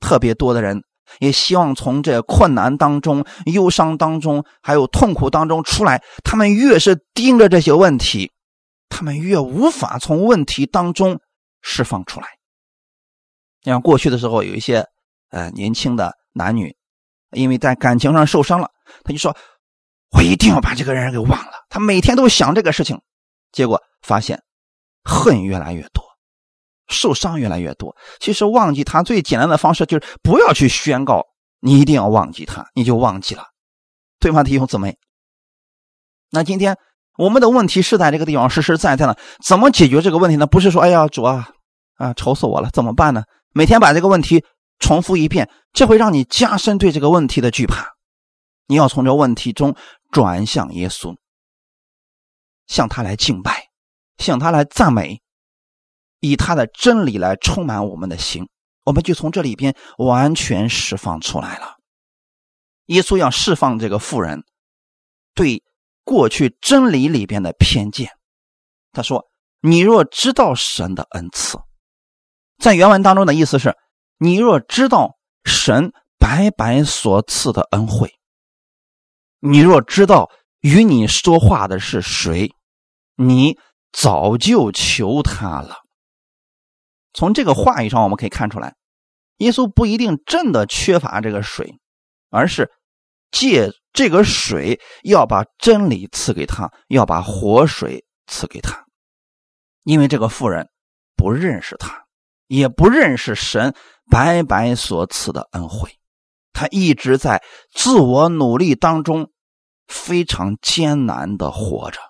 [0.00, 0.82] 特别多的人。
[1.20, 6.04] 也希望从这困难当中、忧伤当中，还有痛苦当中出来。
[6.22, 8.30] 他们越是盯着这些问题，
[8.90, 11.18] 他们越无法从问题当中
[11.62, 12.26] 释放出来。
[13.62, 14.84] 像过去的时候，有一些
[15.30, 16.74] 呃年轻的男女，
[17.32, 18.70] 因为在感情上受伤了，
[19.04, 19.36] 他就说
[20.16, 23.00] ：“我一定要把这个人给忘了。”他每天都想这个事情，
[23.52, 24.42] 结果发现
[25.04, 26.02] 恨越来越多。
[26.90, 31.22] 受伤越来越多，其实忘记他最简单的方式就是不要去宣告，
[31.60, 33.44] 你一定要忘记他，你就忘记了，
[34.18, 34.96] 对吗，弟兄姊妹？
[36.30, 36.78] 那今天
[37.18, 40.46] 我们的问题是在这个地方实实在在的，怎么解决这个问题呢？
[40.46, 41.50] 不是说哎呀主啊
[41.96, 43.22] 啊愁死我了，怎么办呢？
[43.52, 44.44] 每天把这个问题
[44.78, 47.94] 重复一遍，这会让你加深对这个问题的惧怕。
[48.66, 49.74] 你要从这问题中
[50.10, 51.16] 转向耶稣，
[52.66, 53.68] 向他来敬拜，
[54.18, 55.22] 向他来赞美。
[56.20, 58.48] 以他的真理来充满我们的心，
[58.84, 61.76] 我们就从这里边完全释放出来了。
[62.86, 64.42] 耶稣要释放这个妇人
[65.34, 65.62] 对
[66.02, 68.10] 过去真理里边的偏见。
[68.92, 69.30] 他说
[69.62, 71.56] ：“你若知道神的恩赐，
[72.58, 73.76] 在原文当中的意思是，
[74.18, 78.12] 你若知道神白白所赐的恩惠，
[79.38, 82.52] 你若知道与你说话的是谁，
[83.14, 83.56] 你
[83.92, 85.76] 早就求他了。”
[87.14, 88.74] 从这个话语上，我们可以看出来，
[89.38, 91.78] 耶稣不一定真的缺乏这个水，
[92.30, 92.70] 而是
[93.30, 98.84] 借这个水要把真理赐给他，要把活水赐给他。
[99.84, 100.68] 因为这个妇人
[101.16, 102.04] 不认识他，
[102.48, 103.74] 也不认识神
[104.10, 105.96] 白白所赐的恩惠，
[106.52, 109.30] 他一直在自我努力当中
[109.86, 112.00] 非常艰难的活着，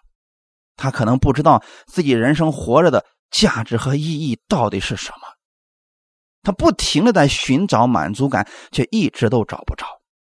[0.76, 3.04] 他可能不知道自己人生活着的。
[3.30, 5.28] 价值和意义到底是什么？
[6.42, 9.84] 他不停的在寻找满足感，却一直都找不着。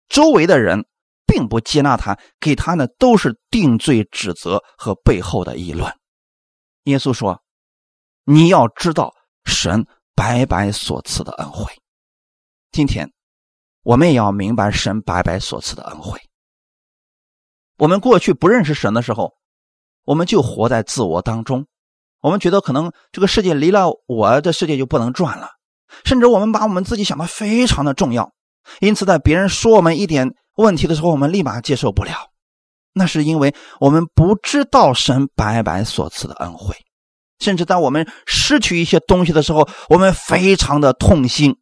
[0.08, 0.86] 周围的人
[1.26, 5.94] 并不接纳他，给他呢都是定罪、指责和背后的议论。
[6.84, 7.42] 耶稣说
[8.24, 9.12] ：“你要知道
[9.46, 11.72] 神白白所赐的恩惠。
[12.72, 13.10] 今天
[13.82, 16.20] 我们也要明白神白白所赐的恩惠。
[17.78, 19.32] 我们过去不认识神的时候，
[20.04, 21.66] 我们就活在自我当中。”
[22.22, 25.48] 我们觉得可能这个世界离了我，这世界就不能转了，
[26.04, 28.32] 甚至我们把我们自己想的非常的重要，
[28.80, 32.32] 因此在别人说我们一点问题的时候，我们立马接受不了。
[32.92, 36.74] 那是因为我们不知道神白白所赐的恩惠，
[37.38, 41.56] 甚至在我们失去一些东西的时候，我们非常的痛心。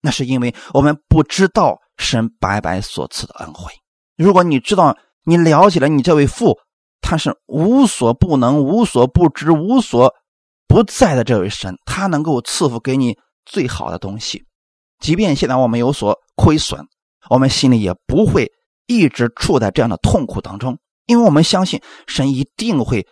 [0.00, 3.72] 那是因为我们不知道神白白所赐的恩惠。
[4.16, 6.58] 如果你知道，你了解了你这位父。
[7.02, 10.12] 他是无所不能、无所不知、无所
[10.66, 14.44] 不在的这位神，他能够赐福给你最好的东西。
[14.98, 16.84] 即便现在我们有所亏损，
[17.30, 18.50] 我们心里也不会
[18.86, 23.06] 一直处在这样的痛苦当中，因为我们相信神一定会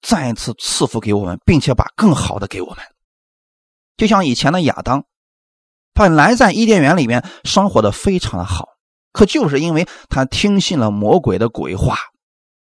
[0.00, 2.78] 再一次赐福给我们，并且把更好的给我们。
[3.96, 5.04] 就像以前的亚当，
[5.92, 8.68] 本来在伊甸园里面生活的非常的好，
[9.12, 11.96] 可就是因为他听信了魔鬼的鬼话，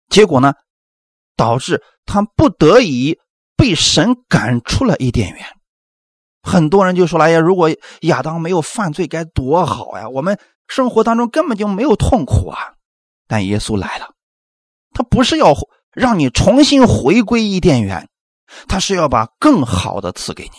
[0.10, 0.54] 结果呢，
[1.36, 3.20] 导致他不得已
[3.58, 5.46] 被神赶出了伊甸园。
[6.42, 7.70] 很多人就说了：“呀，如果
[8.04, 10.08] 亚当没有犯罪，该多好呀！
[10.08, 12.76] 我们生活当中根本就没有痛苦啊。”
[13.28, 14.14] 但耶稣来了，
[14.94, 15.54] 他不是要
[15.98, 18.08] 让你重新回归伊甸园，
[18.68, 20.52] 他是要把更好的赐给你。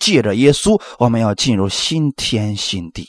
[0.00, 3.08] 借着耶稣，我们要进入新天新地，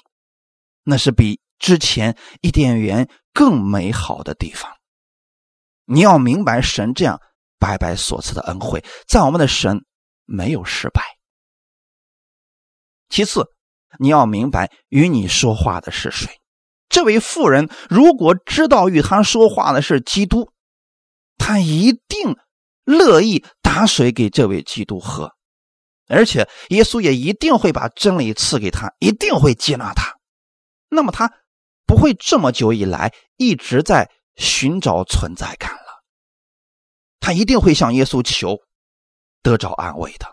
[0.83, 4.71] 那是比之前伊甸园更美好的地方。
[5.85, 7.19] 你要明白，神这样
[7.57, 9.83] 白白所赐的恩惠，在我们的神
[10.25, 11.01] 没有失败。
[13.09, 13.43] 其次，
[13.97, 16.29] 你要明白与你说话的是谁。
[16.89, 20.51] 这位妇人如果知道与他说话的是基督，
[21.49, 22.37] 他一定
[22.83, 25.33] 乐意打水给这位基督喝，
[26.05, 30.15] 而且耶稣也一定会把真理赐给他，一定会接纳他。
[30.89, 31.33] 那么他
[31.87, 36.03] 不会这么久以来一直在寻找存在感了，
[37.19, 38.59] 他一定会向耶稣求，
[39.41, 40.27] 得着安慰的。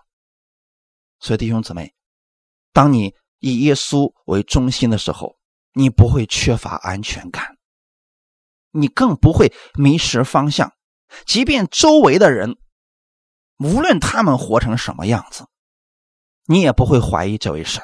[1.18, 1.94] 所以弟兄姊妹。
[2.74, 5.38] 当你以耶稣为中心的时候，
[5.72, 7.56] 你不会缺乏安全感，
[8.70, 10.75] 你更不会迷失方向。
[11.24, 12.56] 即便周围的人，
[13.58, 15.46] 无论他们活成什么样子，
[16.46, 17.82] 你也不会怀疑这位神。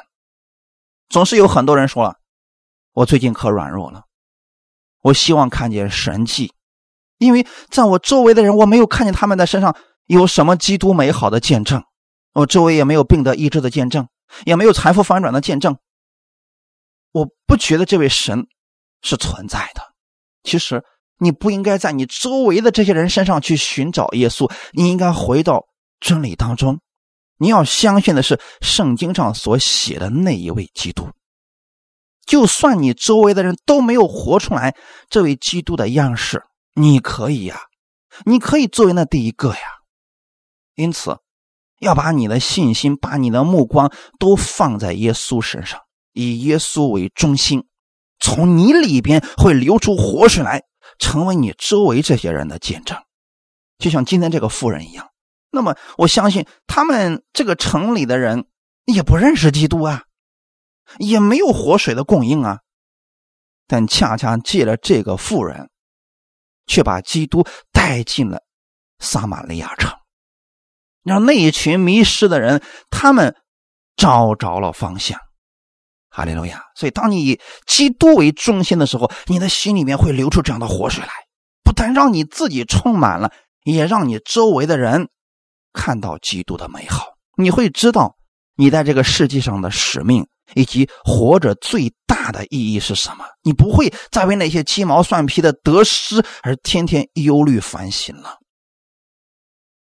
[1.09, 2.19] 总是有很多人说了
[2.93, 4.05] ：“我最近可软弱了，
[5.01, 6.53] 我希望看见神迹，
[7.19, 11.85] 因为在我周围的人，我没有看见他们在身上有什么基督美好的见证，
[12.33, 14.09] 我周围也没有病得医治的见证。”
[14.47, 15.77] 也没有财富翻转的见证，
[17.11, 18.47] 我不觉得这位神
[19.03, 19.93] 是存在的。
[20.43, 20.83] 其实
[21.23, 25.65] 你不应该在你周围的这些人身上去寻找耶稣，你应该回到
[26.01, 26.81] 真理当中。
[27.39, 31.09] 你要相信的是圣经上所写的那一位基督。
[32.27, 34.75] 就算你周围的人都没有活出来
[35.09, 36.43] 这位基督的样式，
[36.75, 37.61] 你可以呀，
[38.25, 39.61] 你可以作为那第一个呀。
[40.75, 41.19] 因此。
[41.79, 45.81] 要把你的信心，把你的目光都放在耶稣身上，
[46.13, 47.65] 以耶稣为中心，
[48.21, 50.63] 从你里边会流出活水来，
[50.99, 52.99] 成为你周围这些人的见证，
[53.79, 55.11] 就像今天这个妇人一样。
[55.51, 58.47] 那么，我相信他们这个城里的人
[58.87, 60.05] 也不认识基督啊，
[60.99, 62.61] 也没有活水的供应啊，
[63.67, 65.71] 但恰恰借了这个妇人，
[66.67, 68.43] 却把基督带进了
[68.99, 69.93] 撒玛利亚城。
[71.03, 73.37] 让那一群迷失的人，他们
[73.97, 75.21] 找着了方向。
[76.13, 76.63] 哈利路亚！
[76.77, 81.11] 所以，当你以基督为中心的时候，你的心里面会流出这样的活水来，
[81.65, 83.33] 不但让你自己充满了，
[83.65, 85.09] 也让你周围的人
[85.73, 87.15] 看到基督的美好。
[87.37, 88.17] 你会知道
[88.57, 93.25] 你在这个世界上的使命以及活着最大的意义是什么。
[93.43, 98.39] 你不会再为那些鸡毛蒜皮的得失而天天忧虑烦心了。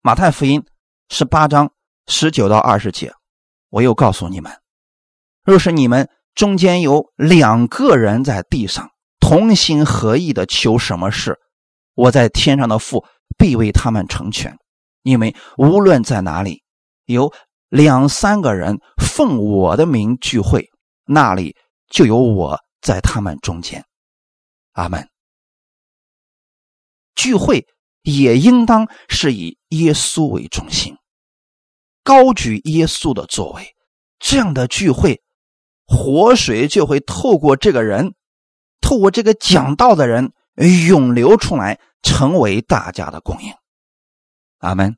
[0.02, 0.62] 马太福音。
[1.10, 1.72] 十八章
[2.06, 3.10] 十九到二十节，
[3.70, 4.52] 我又告诉你们：
[5.42, 6.06] 若是你们
[6.38, 11.36] 中间有两个人在地上同心合意的求什么事，
[11.94, 13.04] 我在天上的父
[13.36, 14.56] 必为他们成全。
[15.02, 16.62] 因为无论在哪里
[17.06, 17.32] 有
[17.68, 20.68] 两三个人奉我的名聚会，
[21.06, 21.56] 那里
[21.90, 23.84] 就有我在他们中间。
[24.74, 25.08] 阿门。
[27.16, 27.66] 聚会。
[28.02, 30.96] 也应当是以耶稣为中心，
[32.02, 33.74] 高举耶稣的作为，
[34.18, 35.20] 这样的聚会，
[35.88, 38.14] 活水就会透过这个人，
[38.80, 40.32] 透过这个讲道的人
[40.88, 43.52] 涌流出来，成为大家的供应。
[44.58, 44.96] 阿门。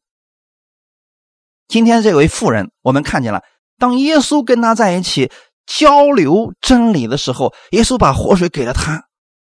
[1.68, 3.42] 今天这位妇人，我们看见了，
[3.79, 5.33] 当耶稣跟他在一起
[5.64, 9.04] 交流真理的时候，耶稣把活水给了他，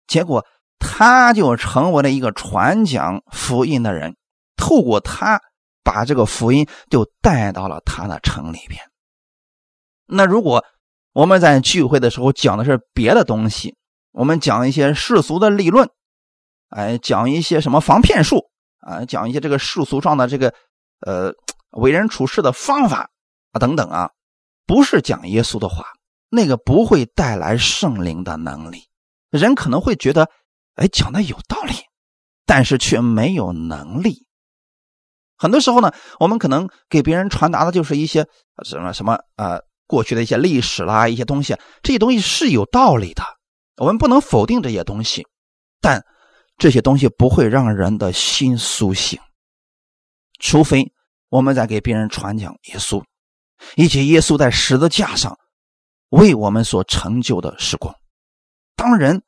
[0.06, 0.46] 结果。
[0.84, 4.16] 他就成为了一个传讲福音的人，
[4.58, 5.40] 透过他
[5.84, 8.82] 把这个福音就带到了他的城里边。
[10.08, 10.66] 那如果
[11.14, 13.76] 我们在聚会的时候讲的是别的东西，
[14.12, 15.90] 我们讲一些世俗的理论，
[16.70, 18.50] 哎，讲一些什么防骗术
[18.80, 20.54] 啊，讲一些这个世俗上的这个
[21.06, 21.34] 呃
[21.72, 23.10] 为人处事的方法
[23.52, 24.12] 啊等等啊，
[24.66, 25.86] 不是讲耶稣的话，
[26.30, 28.88] 那个不会带来圣灵的能力，
[29.30, 30.30] 人可能会觉得。
[30.76, 31.74] 哎，讲的有道理，
[32.46, 34.26] 但是却没有能力。
[35.38, 38.26] 很多时候呢，我们可能给别人传达的就是一些
[38.64, 39.62] 什么什么呃
[39.92, 43.22] 过去的一些历史啦，一些东西，这些东西是有道理的，
[43.76, 45.28] 我们不能否定这些东西，
[45.82, 46.02] 但
[46.58, 49.20] 这些东西不会让人的心苏醒，
[50.40, 50.94] 除非
[51.28, 53.04] 我们在给别人传讲耶稣，
[53.76, 55.38] 以及耶稣在十字架上
[56.10, 57.94] 为我们所成就的时光。
[58.78, 59.22] 当人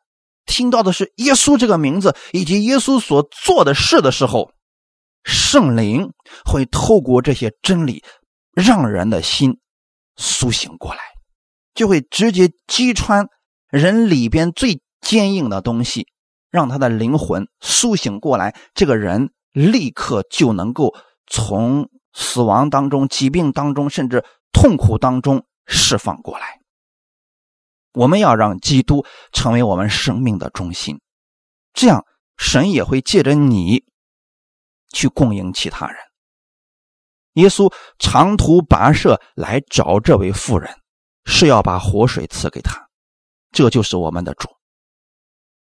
[0.46, 4.52] 听到的是耶稣这个名字以及耶稣所做的事的时候，
[5.26, 6.10] 圣灵
[6.46, 8.04] 会透过这些真理，
[8.54, 9.60] 让人的心
[10.16, 11.00] 苏醒过来，
[11.74, 13.28] 就会直接击穿
[13.70, 16.08] 人里边最坚硬的东西，
[16.52, 18.56] 让他的灵魂苏醒过来。
[18.74, 20.94] 这个人立刻就能够
[21.28, 26.60] 从死亡当中、疾病当中，甚至痛苦当中释放过来。
[27.94, 31.00] 我们要让基督成为我们生命的中心，
[31.74, 32.06] 这样
[32.38, 33.84] 神也会借着你
[34.92, 35.98] 去供应其他人。
[37.34, 40.70] 耶稣长途跋涉来找这位妇人，
[41.26, 42.88] 是要把活水赐给他，
[43.52, 44.50] 这就是我们的主，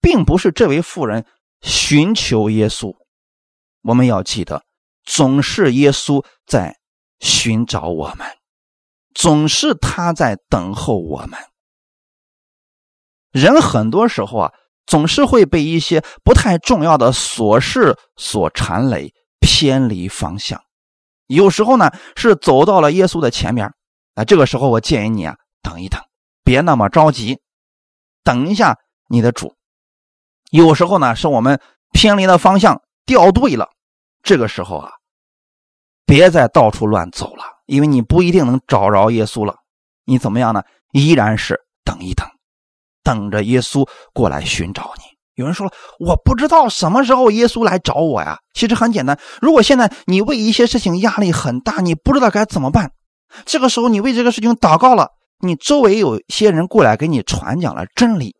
[0.00, 1.26] 并不是这位妇人
[1.60, 2.94] 寻求耶稣。
[3.82, 4.64] 我们要记得，
[5.04, 6.76] 总是耶稣在
[7.20, 8.26] 寻找我们，
[9.14, 11.38] 总是他在等候我们。
[13.30, 14.52] 人很多时候啊，
[14.86, 20.62] 总是会被一些不太重要的琐事所缠累，偏离方向。
[21.28, 23.72] 有时候呢，是走到了耶稣的前面，
[24.14, 26.02] 啊，这个时候我建议你啊，等一等，
[26.42, 27.38] 别那么着急，
[28.24, 28.76] 等一下
[29.08, 29.54] 你的主。
[30.50, 31.60] 有时候呢，是我们
[31.92, 33.68] 偏离了方向，掉队了，
[34.22, 34.90] 这个时候啊，
[36.04, 39.56] 别再到处乱走了，因为你不一定能找着耶稣了。
[40.04, 40.62] 你怎么样呢？
[40.92, 42.26] 依然是等一等。
[43.02, 45.07] 等着耶稣过来寻找你。
[45.38, 48.38] 有人说了，我不知道什么时候耶稣来找我呀。
[48.54, 52.90] 其实很简单，如果现在你为一些事情压力很大，你不知道该怎么办，
[53.46, 58.34] 这个时候你为这个事情祷告了，你周围有些人过来给你传讲了真理。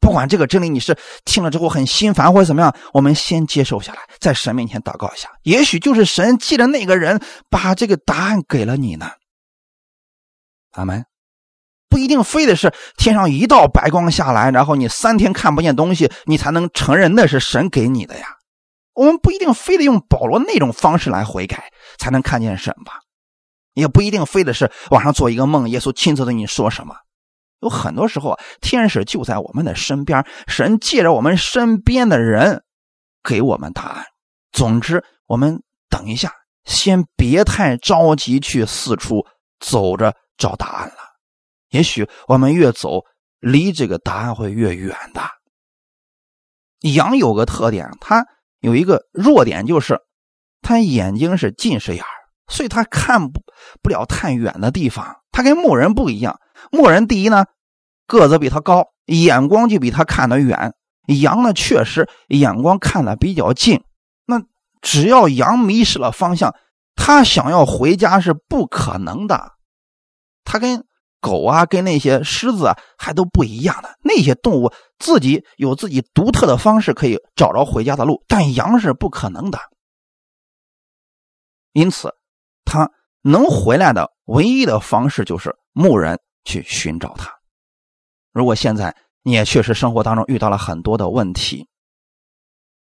[0.00, 7.20] 不管这个真理你是听了之后很心烦或者怎么样，我们先接受下来，在神面前祷告一下，也许就是神记得那个人
[7.50, 9.10] 把这个答案给了你呢。
[10.70, 11.04] 阿门。
[11.90, 18.36] 不一定非得是天上一道白光下来，然后你三天看不见东西，你才能承认那是神给你的呀。
[18.94, 23.00] 我们不一定非得用保罗那种方式来悔改才能看见神吧？
[23.74, 26.94] 也不一定非得是晚上做一个梦，耶稣亲自对你说什么。
[27.60, 32.62] 有很多时候，天使就在我们的身边，神借着我们身边的人
[33.22, 34.06] 给我们答案。
[34.52, 36.32] 总之，我们等一下，
[36.64, 39.26] 先别太着急去四处
[39.60, 41.09] 走着找答案了。
[41.70, 43.04] 也许我们越走，
[43.40, 45.22] 离这个答案会越远的。
[46.80, 48.26] 羊有个特点，它
[48.60, 50.00] 有一个弱点，就是
[50.62, 52.04] 它眼睛是近视眼
[52.48, 53.40] 所以它看不
[53.82, 55.16] 不了太远的地方。
[55.30, 56.40] 它跟牧人不一样，
[56.72, 57.46] 牧人第一呢，
[58.06, 60.74] 个子比他高，眼光就比他看得远。
[61.06, 63.82] 羊呢，确实眼光看得比较近。
[64.26, 64.42] 那
[64.80, 66.54] 只要羊迷失了方向，
[66.94, 69.52] 他想要回家是不可能的。
[70.44, 70.84] 他跟
[71.20, 73.98] 狗啊，跟那些狮子啊还都不一样的。
[74.02, 79.58] 那些动物自己有自己独特的方式可以找着回家的路，但羊是不可能的。
[81.72, 82.12] 因此，
[82.64, 82.90] 它
[83.22, 87.30] 能回来的唯一的方式就是牧人去寻找它。
[88.32, 91.68] 如果现在你也确实生活当中遇到了很多的问题，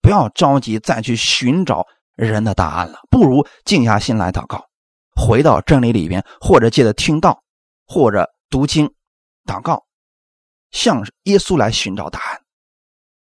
[0.01, 4.65] 不要着急再去寻找人的答案了，不如静下心来祷告，
[5.15, 7.43] 回到真理里边，或者借着听到。
[7.89, 8.93] 或者读经、
[9.47, 9.85] 祷告，
[10.71, 12.43] 向耶稣来寻找答案。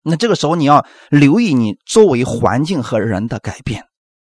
[0.03, 3.85] 那这个时候你要留意你周围环境和人的改变，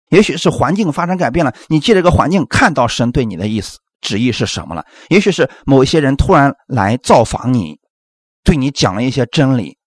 [0.09, 4.85] 也许是环境发生改变了，你借这个环境看到神对你的意思、旨意是什么了。
[5.09, 7.77] 也许是某一些人突然来造访你，
[8.45, 9.77] 对你讲了一些真理，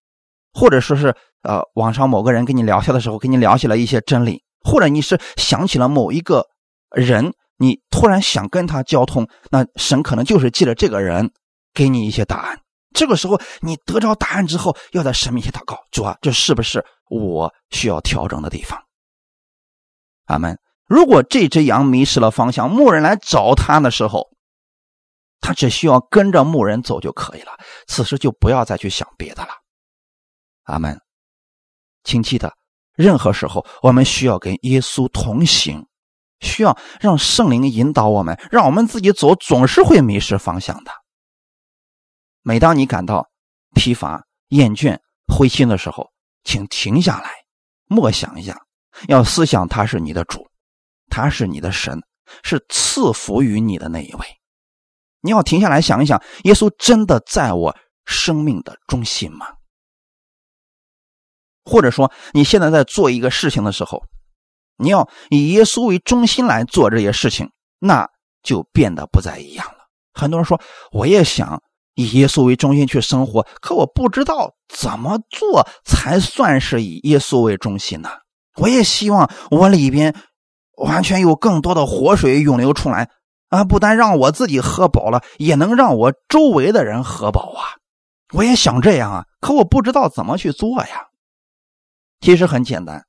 [0.53, 6.45] 或者说是呃网上某个人跟你聊天的时候跟你聊起了一些真理，或者你是想起了某一个
[6.95, 7.33] 人。
[7.59, 11.33] 你突然想跟他交通，那神可能就是借着这个人
[11.73, 12.61] 给你一些答案。
[12.95, 18.83] 这个时候，你得着答案之后，要在神面前祷告：主啊，这是不是我需要调整的地方？
[20.27, 20.59] 阿门。
[20.87, 24.29] 如果这只羊迷失了方向，牧人来找他的时候，
[25.41, 27.53] 他只需要跟着牧人走就可以了。
[27.87, 29.49] 此时就不要再去想别的了。
[30.65, 31.01] 阿门。
[32.05, 32.53] 请记得，
[32.95, 35.87] 任何时候我们需要跟耶稣同行。
[36.41, 40.91] 需要让圣灵引导我们，让我们自己走，总是会迷失方向的。
[42.43, 43.29] 每当你感到
[43.75, 46.13] 疲乏、厌倦、灰心的时候，
[46.45, 47.31] 请停下来，
[47.87, 48.61] 默想一下，
[49.09, 50.47] 要思想他是你的主，
[51.09, 52.01] 他是你的神，
[52.43, 54.27] 是赐福于你的那一位。
[55.23, 59.47] 你要停下来想一想，耶稣真的在我生命的中心吗？
[61.65, 64.05] 或者说，你现在在做一个事情的时候，
[64.77, 68.09] 你要以耶稣为中心来做这些事情，那
[68.43, 69.87] 就变得不再一样了。
[70.13, 70.61] 很多人说，
[70.93, 71.63] 我也想
[71.95, 78.11] 以耶稣为中心去生活，可我不知道怎么做才算是以耶稣为中心呢？
[78.57, 80.15] 我也希望我里边
[80.77, 83.11] 完全有更多的活水涌流出来
[83.49, 83.65] 啊！
[83.65, 87.77] 不但让我自己喝饱了，也能让我周围的人喝饱啊！
[88.33, 91.07] 我也想这样啊，可我不知道怎么去做呀。
[92.21, 93.06] 其实很简单，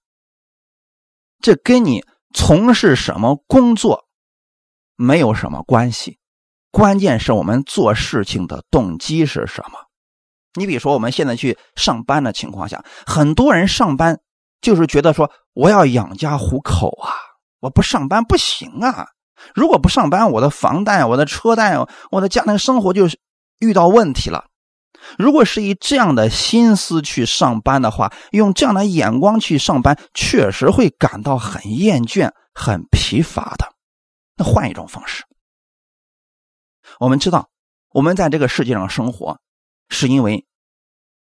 [1.39, 4.05] 这跟你从事什么工作
[4.95, 6.17] 没有什么关系，
[6.71, 9.79] 关键是我们做事情的动机是什么。
[10.53, 14.19] 你比如说，我们现在去上班的情况下，很多人上班
[14.59, 17.13] 就是觉得说我要养家糊口啊，
[17.59, 19.07] 我不上班不行啊。
[19.53, 21.77] 如果不上班，我的房贷、我的车贷、
[22.09, 23.05] 我的家庭生活就
[23.59, 24.45] 遇到问题了。
[25.17, 33.71] 如果是以这样的心思去上班的话，用这样的眼光去上班，确实会感到很厌倦、很疲乏的。
[34.35, 35.23] 那换一种方式，
[36.99, 37.49] 我们知道，
[37.89, 39.39] 我们在这个世界上生活，
[39.89, 40.45] 是因为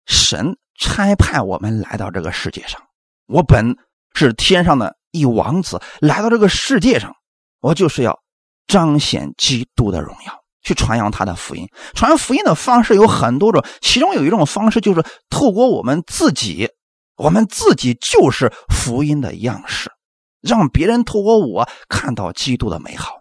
[0.07, 2.83] 神差派我们来到这个世界上。
[3.27, 3.77] 我本
[4.15, 7.15] 是天上的一王子，来到这个世界上，
[7.61, 8.21] 我就是要
[8.67, 10.44] 彰显基督的荣耀。
[10.65, 16.69] 去传扬他的福音，传福音的方式有很多种，其中有一种方式就是透过我们自己，
[17.17, 19.93] 我们自己就是福音的样式，
[20.41, 23.21] 让别人透过我看到基督的美好。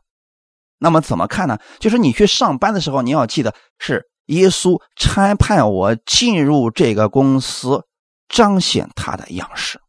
[0.79, 1.59] 那么怎么看呢？
[1.79, 7.83] 就是你去上班的时候，你要记得是耶稣差派我进入这个公司，
[8.27, 9.79] 彰显他的样式。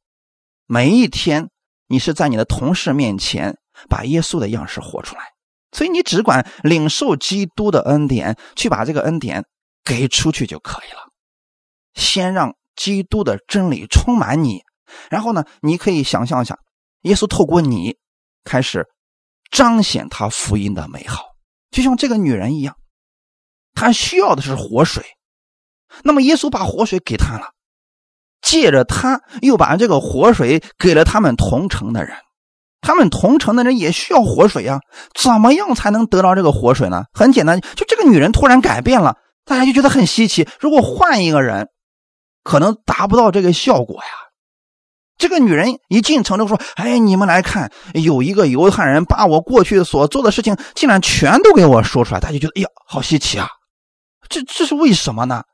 [0.66, 1.50] 每一天，
[1.88, 5.33] 你是在你的同事面前把耶稣的样式活出来。
[5.74, 9.44] 所以你只管领受基督的恩典，去把这个恩典
[9.84, 11.00] 给出去就可以了。
[11.94, 14.62] 先让基督的真理充满你，
[15.10, 16.56] 然后呢，你可以想象一下，
[17.02, 17.96] 耶稣透过你
[18.44, 18.86] 开始
[19.50, 21.24] 彰显他福音的美好，
[21.70, 22.76] 就像这个女人一样，
[23.74, 25.04] 她需要的是活水，
[26.02, 27.48] 那么耶稣把活水给她了，
[28.40, 32.16] 借着他又把这个活水给了他们同城的人。
[32.84, 34.78] 他们同城的人也需要活水呀，
[35.14, 37.04] 怎么样才能得到这个活水呢？
[37.14, 39.16] 很简单，就这个女人突然改变了，
[39.46, 40.46] 大家就觉得很稀奇。
[40.60, 41.70] 如果换一个人，
[42.42, 44.10] 可能达不到这个效果呀。
[45.16, 53.48] 这个女人一进城就说：“哎，你们来看，有一个犹太人把我过去所做的事情，竟然全都给我说出来。”大家觉得：“哎呀，好稀奇啊！
[54.28, 55.44] 这这是为什么呢？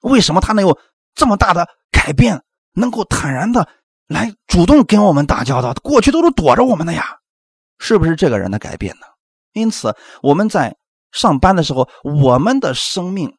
[0.00, 0.76] 为什么他能有
[1.14, 3.68] 这么大的改变，能够坦然的？”
[4.08, 7.04] 来主动跟我们打交道，过去都是躲着我们的呀，
[7.78, 9.06] 是不是这个人的改变呢？
[9.52, 10.74] 因此，我们在
[11.12, 13.36] 上班的时候，我们的生命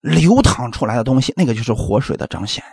[0.00, 2.70] 流淌出来的东西，那个就是活水的彰显呀。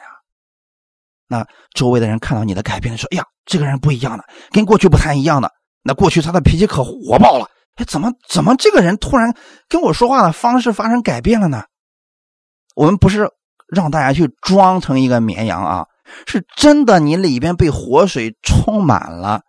[1.28, 5.50] 那周围的人看到你的改变，说：“哎呀，这个人不一样了，跟过去不太一样的。
[5.82, 9.34] 那过去他的脾气可火爆了，哎，怎么怎么这个人突然
[9.70, 11.64] 跟我说话的方式发生改变了呢？”
[12.76, 13.30] 我们不是
[13.68, 15.86] 让大家去装成一个绵羊啊。
[16.26, 19.42] 是真的，你里边被活水充满了，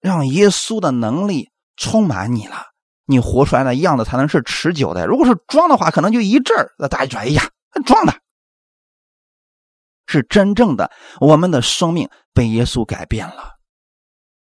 [0.00, 2.66] 让耶稣的能力充满你了，
[3.06, 5.06] 你活出来的样子才能是持久的。
[5.06, 7.42] 如果是装的话，可能就一阵儿，那大家说：“哎呀，
[7.86, 8.14] 装的。”
[10.06, 10.90] 是真正的，
[11.20, 13.58] 我们的生命被耶稣改变了，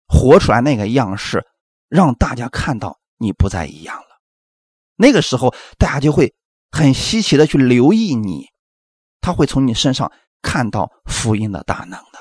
[0.07, 1.47] 活出来那个样式，
[1.89, 4.21] 让大家看到你不再一样了。
[4.97, 6.35] 那个时候，大家就会
[6.71, 8.47] 很稀奇的去留意你，
[9.21, 10.13] 他会从你身上。
[10.47, 12.21] 看到福音的大能的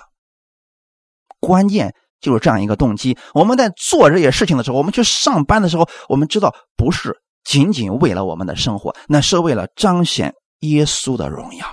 [1.40, 3.16] 关键就是这样一个动机。
[3.36, 11.68] 我们在做这些事情的时候，我们去上班的时候，我们知道不是仅仅为了我们的生活，那是为了彰显耶稣的荣耀。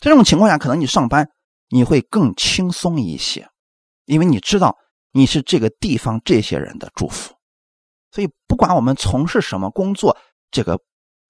[0.00, 1.28] 在这种情况下，可能你上班
[1.68, 3.48] 你会更轻松一些，
[4.06, 4.76] 因为你知道
[5.12, 7.32] 你是这个地方这些人的祝福。
[8.10, 10.16] 所以，不管我们从事什么工作，
[10.50, 10.80] 这个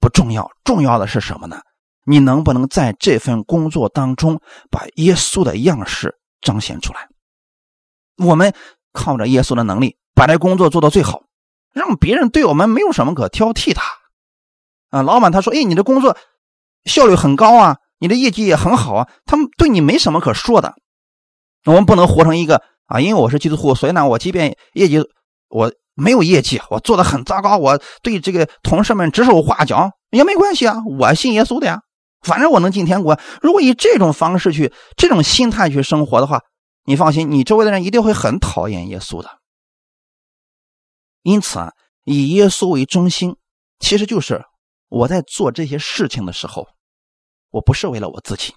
[0.00, 1.60] 不重要，重要的是什么呢？
[2.06, 4.40] 你能不能在这份工作当中
[4.70, 7.08] 把耶稣的样式彰显出来？
[8.24, 8.54] 我们
[8.92, 11.24] 靠着耶稣的能力把这工作做到最好，
[11.74, 13.80] 让别人对我们没有什么可挑剔的。
[14.90, 16.16] 啊，老板他说：“哎，你的工作
[16.84, 20.76] 效率很高啊，你的业绩也很好啊。”他们对你没什么可说的。
[21.64, 24.98] 我们不能活成一个啊，因为我是基督徒，所以呢，我即便业绩
[25.48, 31.82] 我没有业绩，我做的很糟糕，我对这个同事们指手画脚也没关系啊，我信耶稣的呀。
[32.26, 33.18] 反正我能进天国。
[33.40, 36.42] 如果以这种方式去、这种心态去生活的话，
[36.84, 39.38] 你放心，你周围的人一定会很讨厌耶稣的。
[41.22, 41.72] 因此啊，
[42.02, 43.36] 以耶稣为中心，
[43.78, 44.44] 其实就是
[44.88, 46.66] 我在做这些事情的时候，
[47.50, 48.52] 我不是为了我自己，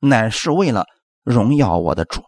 [0.00, 0.86] 乃是为了
[1.22, 2.22] 荣耀我的主，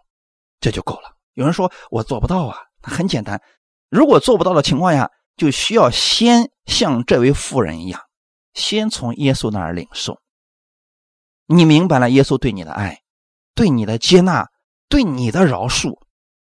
[0.61, 1.17] 这就够了。
[1.33, 3.41] 有人说我做不到啊，很简单，
[3.89, 8.01] 如果做不到的情况下，就需要先像这位妇人一样，
[8.53, 10.19] 先从耶稣那儿领受。
[11.47, 13.01] 你明白了耶稣对你的爱，
[13.55, 14.49] 对你的接纳，
[14.89, 15.97] 对你的饶恕，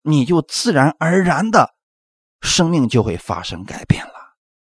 [0.01, 1.75] 你就自然而然的，
[2.41, 4.13] 生命就会发生改变了。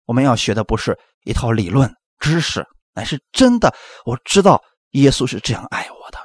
[0.05, 3.73] 我们要学的不是一套理论知识，乃是真的。
[4.05, 6.17] 我知道耶稣是这样爱我的，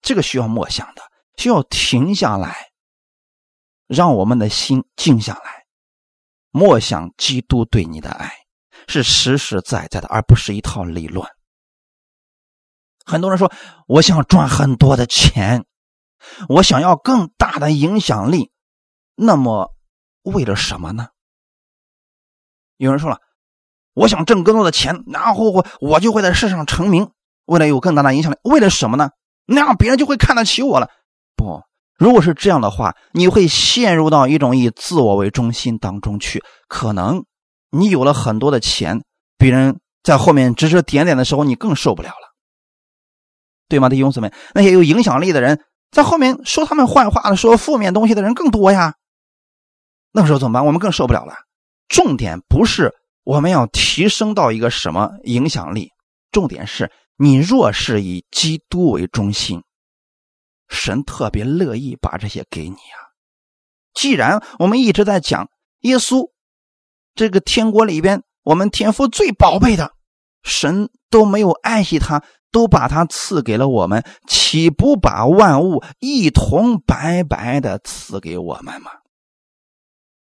[0.00, 1.02] 这个需要默想的，
[1.36, 2.70] 需要停下来，
[3.86, 5.66] 让我们的心静下来，
[6.50, 8.32] 默想基督对你的爱
[8.88, 11.28] 是实实在在的，而不是一套理论。
[13.06, 13.52] 很多人说
[13.86, 15.64] ：“我想赚很多的钱，
[16.48, 18.50] 我想要更大的影响力。”
[19.14, 19.72] 那么，
[20.22, 21.08] 为了什么呢？
[22.76, 23.18] 有人说了
[23.94, 27.08] ：“我想挣更多的钱，然后我我就会在世上成名，
[27.46, 28.36] 为了有更大的影响力。
[28.42, 29.10] 为了什么呢？
[29.46, 30.90] 那样别人就会看得起我了。”
[31.36, 31.62] 不，
[31.96, 36.42] 如果是这样的话，你会陷入到一种以自我为中心当中去。
[36.66, 37.24] 可能
[37.70, 39.04] 你有了很多的钱，
[39.38, 42.25] 别人在后面指指点点的时候，你更受不了了。
[43.68, 44.32] 对吗，弟兄姊妹？
[44.54, 45.60] 那些有影响力的人
[45.90, 48.94] 在后面说他们坏话的、说负面东西的人更多呀。
[50.12, 50.64] 那个时候怎么办？
[50.66, 51.34] 我们更受不了了。
[51.88, 52.92] 重点不是
[53.22, 55.90] 我们要提升到一个什么影响力，
[56.30, 59.62] 重点是你若是以基督为中心，
[60.68, 62.98] 神特别乐意把这些给你啊。
[63.94, 65.48] 既然我们一直在讲
[65.80, 66.30] 耶稣，
[67.14, 69.92] 这个天国里边，我们天父最宝贝的
[70.42, 72.22] 神都没有爱惜他。
[72.56, 78.90] 都把它赐给了我们，岂不把万物一同白白的赐给我们吗？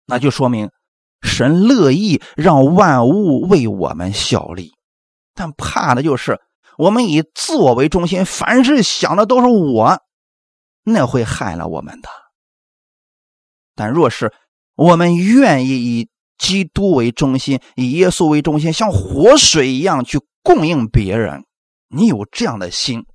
[0.06, 0.72] 那就说明
[1.22, 4.72] 神乐意让万物为我们效力，
[5.36, 6.40] 但怕的就是
[6.78, 10.00] 我们以自我为中心，凡事想的都是我，
[10.86, 12.08] 那会害了我们的。
[13.76, 14.32] 但若是
[14.76, 21.44] 我们愿意以基督为中心，以耶稣为中心，像活水一样去供应别人。
[21.94, 23.06] 你有这样的心，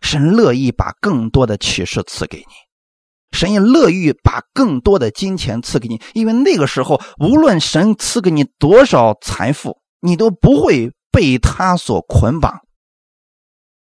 [0.00, 12.60] 神乐意把更多的启示赐给你，神也乐意把更多的金钱赐给你，因为那个时候，无论神赐给你多少财富，你都不会被他所捆绑，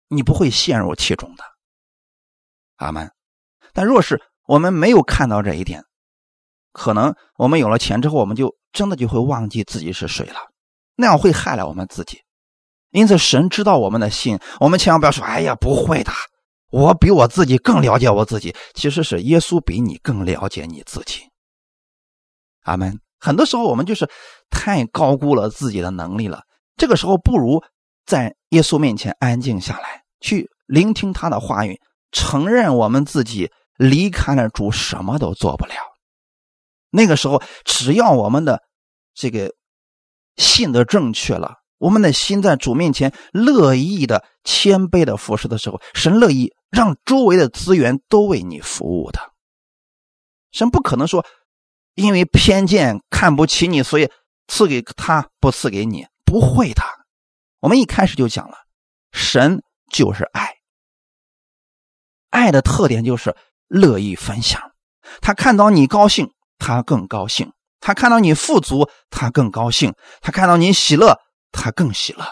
[0.08, 1.44] 你不会陷入其中的。
[2.78, 3.12] 阿门。
[3.74, 5.84] 但若是我们没有看到这一点，
[6.72, 10.40] 可能我们有了钱之后，我们就真的就会忘记自己是谁了，
[10.96, 12.23] 那样会害了我们自己。
[12.94, 16.12] 因此，神知道我们的心，我们千万不要说：“哎呀，不会的，
[16.70, 21.24] 我比我自己更了解我自己。”其实是耶稣比你更了解你自己。
[22.62, 23.00] 阿门。
[23.20, 24.08] 很多时候，我们就是
[24.52, 26.44] 太高估了自己的能力了。
[26.78, 27.64] 这个时候，不如
[28.06, 31.80] 在耶稣面前安静下来，去聆听他的话语，
[32.12, 35.74] 承认我们自己离开了主，什么都做不了。
[36.92, 38.62] 那个时候，只要我们的
[39.16, 39.52] 这个
[40.36, 41.63] 信的正确了。
[41.84, 49.20] 我们的心在主面前乐意的谦卑的服侍的时候，神乐意让周围的资源都为你服务的。
[50.54, 51.26] 神不可能说，
[51.94, 54.10] 因为偏见看不起你，所以
[54.48, 56.82] 赐给他不赐给你，不会的。
[57.60, 58.56] 我们一开始就讲了，
[59.12, 59.62] 神
[59.92, 60.56] 就是爱，
[62.30, 63.36] 爱的特点就是
[63.68, 64.72] 乐意分享。
[65.20, 67.50] 他看到你高兴，他更高兴；
[67.82, 71.20] 他看到你富足，他更高兴；他看到你喜乐。
[71.54, 72.26] 他更喜乐，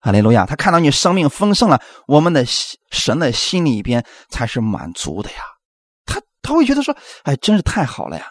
[0.00, 0.44] 哈利路亚！
[0.44, 2.44] 他看到你生命丰盛了，我们的
[2.90, 5.36] 神的心里边才是满足的呀。
[6.04, 6.94] 他他会觉得说
[7.24, 8.26] ：“哎，真是太好了呀！”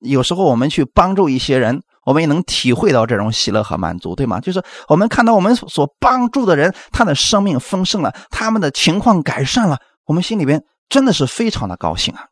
[0.00, 4.38] 有时候我们去帮助一些人，我们也能体会到这种喜乐和满足，对吗？
[4.40, 12.26] 就是我们看到我们所帮助的人，他的生命丰盛了，他们的情况改善了，我们心里边真的是非常的高兴啊。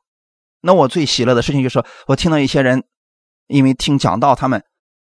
[0.60, 2.84] 那我最喜乐的事情就是，我听到一些人
[3.48, 4.62] 因为听讲道，他们。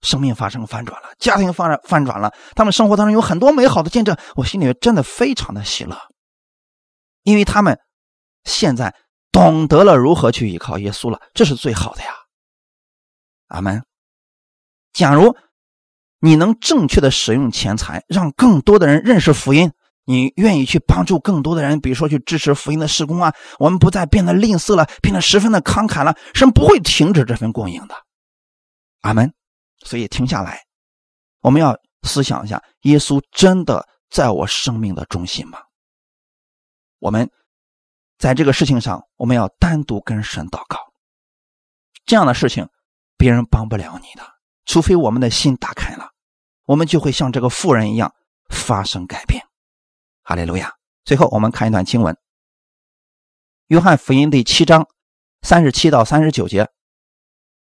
[0.04, 5.97] 生命发生反转了，家庭发展翻转了，他们生活当中有很多美好的见证，我心里面真的非常的喜乐，
[7.24, 7.80] 因为他们
[8.43, 8.93] 现在
[9.32, 12.14] 懂得了如何去依靠耶稣了，这是最好的呀。
[13.47, 13.84] 阿门。
[14.91, 15.36] 假如
[16.20, 19.72] 你能正确的使用钱财，让更多的人认识福音，
[20.06, 27.95] 你愿意去帮助更多的人，比如说去支持福音的施工啊，我们不再变得吝啬了，变得十分的慷慨了，神不会停止这份供应的。
[29.01, 29.34] 阿门。
[29.84, 30.62] 所以停下来，
[31.42, 35.60] 我们要思想一下：耶稣真的在我生命的中心吗？
[37.00, 37.30] 我们
[38.18, 40.80] 在这个事情上，我们要单独跟神祷告。
[42.06, 42.68] 这样的事情
[43.18, 44.24] 别人帮不了你的，
[44.66, 46.12] 除非我们的心打开了，
[46.66, 48.14] 我们就会像这个妇人一样
[48.50, 49.46] 发生改变。
[50.24, 50.74] 哈利路亚！
[51.04, 52.14] 最后我们看一段经文，
[53.68, 54.88] 《约翰福音》第七章
[55.42, 56.64] 三十七到三十九节，《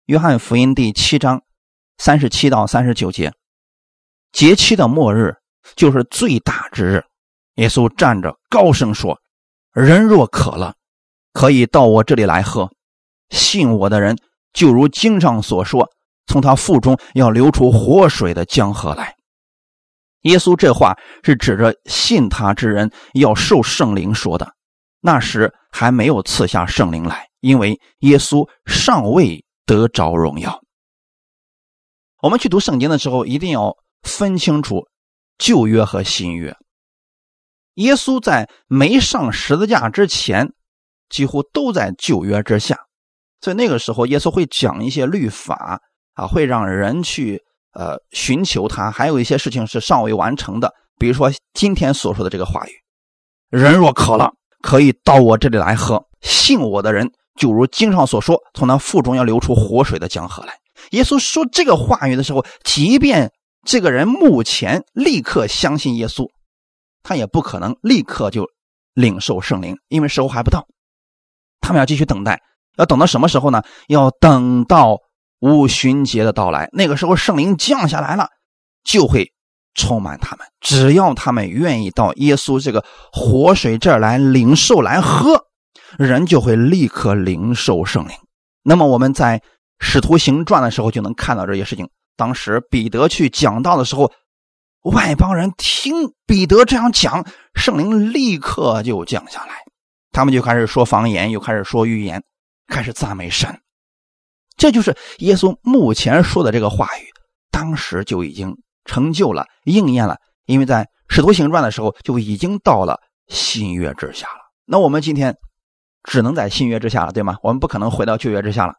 [0.05, 1.43] 约翰福音》第七章
[1.98, 3.34] 三十七到三十九节，
[4.32, 5.36] 节期的末日
[5.76, 7.04] 就是最大之日。
[7.56, 9.20] 耶稣站着高声说
[9.74, 10.76] ：“人若渴了，
[11.34, 12.72] 可以到我这里来喝。
[13.30, 14.16] 信我的人，
[14.54, 15.89] 就如经上所说，
[16.28, 19.16] 从他腹中要流出活水的江河来。”
[20.22, 24.54] 耶稣这话是指着信他之人要受圣灵说的。
[25.00, 30.62] 那时还没有赐下圣灵来，因为耶稣尚未得着荣耀。
[32.22, 34.88] 我们去读圣经的时候，一定要分清楚
[35.38, 36.55] 旧约和新约。
[37.76, 40.51] 耶稣在没上十字架之前，
[41.09, 42.76] 几乎都在旧约之下，
[43.39, 45.80] 所以那个时候耶稣会讲一些律法
[46.13, 47.39] 啊，会让人去
[47.74, 52.72] 呃寻求他，还有一些事情是尚未完成的，比如说今天所说的这个话语
[53.55, 60.57] ：“人若渴了，可以到我这里来喝；信我的人，就如经上所说，从那腹中要流出活水的江河来。”
[60.91, 63.32] 耶稣说这个话语的时候，即便
[63.65, 66.28] 这个人目前立刻相信耶稣。
[67.03, 68.45] 他也不可能立刻就
[68.93, 70.67] 领受圣灵，因为时候还不到。
[71.61, 72.41] 他们要继续等待，
[72.78, 73.61] 要等到什么时候呢？
[73.88, 74.97] 要等到
[75.39, 78.28] 五旬节的到来，那个时候圣灵降下来了，
[78.84, 79.32] 就会
[79.73, 80.45] 充满他们。
[80.59, 85.45] 只要他们愿意到耶稣这个活水这儿来领受来喝，
[85.97, 88.13] 人就会立刻领受圣灵。
[88.63, 89.41] 那么我们在
[89.80, 91.89] 使徒行传的时候就能看到这些事情。
[92.15, 94.11] 当时彼得去讲道的时候。
[94.84, 97.25] 外邦人听彼得这样讲，
[97.55, 99.55] 圣灵立刻就降下来，
[100.13, 102.23] 他们就开始说方言，又开始说预言，
[102.67, 103.59] 开始赞美神。
[104.55, 107.03] 这就是耶稣目前说的这个话语，
[107.51, 108.55] 当时就已经
[108.86, 110.15] 成就了、应验了。
[110.45, 112.97] 因为在使徒行传的时候就已经到了
[113.28, 114.39] 新约之下了。
[114.63, 115.36] 那我们今天
[116.03, 117.36] 只能在新约之下了，对吗？
[117.41, 118.75] 我们不可能回到旧约之下了。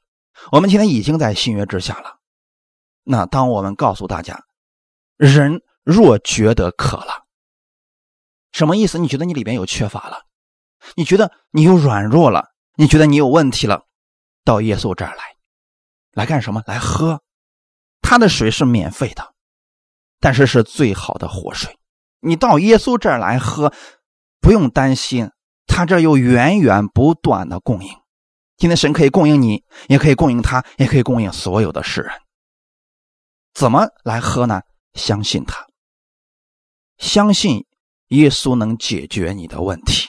[0.53, 2.19] 我们今天已经在新约之下了。
[3.05, 4.45] 那当我们告诉大家，
[5.17, 5.63] 人。
[5.85, 7.25] 若觉得渴了，
[8.53, 8.99] 什么意思？
[8.99, 10.27] 你觉得你里边有缺乏了，
[10.97, 13.87] 你觉得你有软弱了，你觉得你有问题了，
[14.45, 15.37] 到耶稣这儿来，
[16.13, 16.63] 来干什么？
[16.67, 17.23] 来喝，
[18.03, 19.33] 他的水是免费的，
[20.21, 21.79] 但是是最好的活水。
[22.21, 23.73] 你到耶稣这儿来喝，
[24.43, 25.31] 不用担心，
[25.67, 27.99] 他这有源源不断的供应。
[28.59, 32.13] 今天神可以供应你，也可以供应他，也可以供应所有的世人。
[33.55, 34.63] 怎么来喝呢？
[34.95, 35.67] 相信他。
[36.99, 37.65] 相信
[38.09, 40.09] 耶稣能解决你的问题，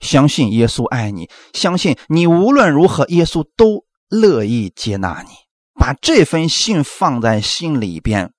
[0.00, 5.28] 相信耶稣爱你，相信你无论如何，耶稣都乐意接纳你。
[5.74, 8.32] 把这份信放在心里边，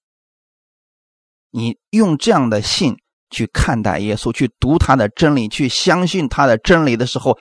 [1.49, 2.97] 你用这样的信
[3.29, 7.39] 去看待耶稣，去读他的真理，去相信他的真理的时候，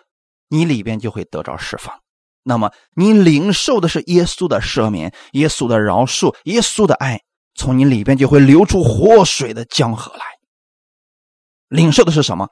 [0.50, 1.94] 你里边就会得着释放。
[2.42, 7.20] 那么，你领受的是耶稣的赦免、耶稣的饶恕、耶稣的爱。
[7.54, 10.24] 从你里边就会流出活水的江河来。
[11.68, 12.48] 领受的是什么？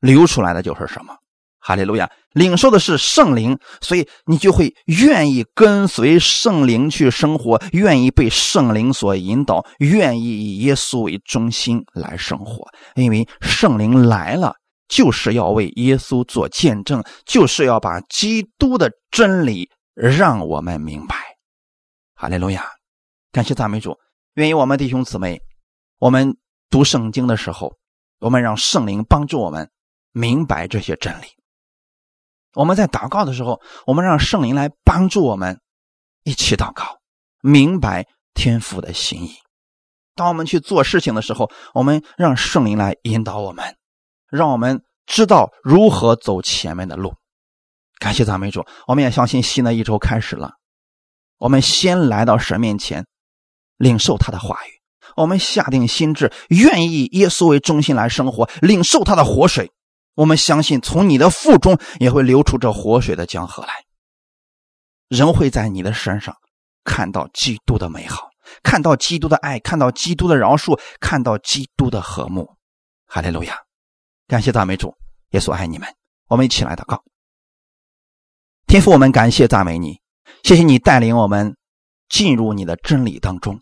[0.00, 1.16] 流出来的就是什么？
[1.58, 2.10] 哈利路亚！
[2.32, 12.68] 领受的是圣灵，所以你就会愿意跟随圣灵去生活，愿意被圣灵所引导，愿意以耶稣为中心来生活。
[12.96, 14.54] 因为圣灵来了，
[14.88, 21.16] 就是要为耶稣做见证，就是要把基督的真理让我们明白。
[22.14, 22.64] 哈利路亚！
[23.32, 23.98] 感谢赞美主。
[24.34, 25.40] 愿意我们弟兄姊妹，
[25.98, 26.36] 我们
[26.70, 27.76] 读圣经的时候，
[28.18, 29.70] 我们让圣灵帮助我们
[30.12, 31.26] 明白这些真理。
[32.54, 35.60] 我们在祷告的时候，我们让圣灵来帮助我们
[36.22, 36.98] 一起祷告，
[37.40, 39.34] 明白天父的心意。
[40.14, 43.76] 当我们去做事情的时候，我们让圣灵来引导我们，
[44.34, 47.14] 让我们知道如何走前面的路。
[47.98, 50.54] 感谢赞美主，我们也相信新的一周开始了。
[51.38, 53.06] 我们先来到神面前。
[53.76, 54.70] 领受他的话语，
[55.16, 59.72] 我们下定心志，愿意耶稣为中心来生活，领受他的活水。
[60.14, 63.84] 我们相信，从你的腹中也会流出这活水的江河来。
[65.08, 66.36] 人会在你的身上
[66.84, 68.30] 看到基督的美好，
[68.62, 72.48] 看到基督的爱，看到基督的饶恕，看到基督的和睦。
[73.06, 73.63] 哈利路亚！
[74.26, 74.94] 感谢赞美主，
[75.30, 75.86] 耶稣爱你们。
[76.28, 77.02] 我们一起来祷告。
[78.66, 80.00] 天父，我们感谢赞美你，
[80.42, 81.56] 谢谢你带领我们
[82.08, 83.60] 进入你的真理当中。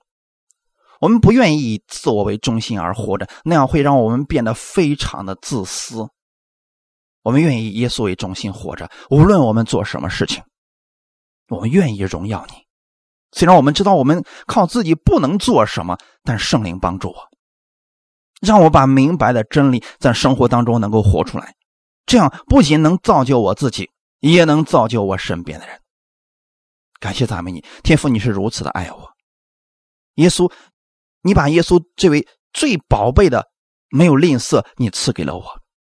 [1.01, 6.07] 我们不愿意以自我为中心而活着，那样会让我们变得非常的自私。
[7.25, 10.45] 我们愿意以耶稣为中心活着，无论我们做什么事情，
[11.49, 12.55] 我们愿意荣耀你。
[13.33, 17.29] 虽然我们知道我们靠自己不能做什么，但圣灵帮助我，
[18.43, 21.55] 让我把明白的真理在生活当中能够活出来。
[22.05, 23.89] 这样不仅能造就我自己，
[24.19, 25.81] 也能造就我身边的人。
[27.01, 29.11] 感谢赞美你，天父，你是如此的爱我。
[30.17, 30.53] 耶稣，
[31.23, 33.49] 你把耶稣这位最宝贝的
[33.89, 35.45] 没有吝啬，你赐给了我，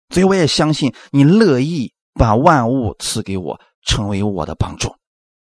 [0.08, 4.94] 所以我也相信你乐意把万物赐给我，成为我的帮助。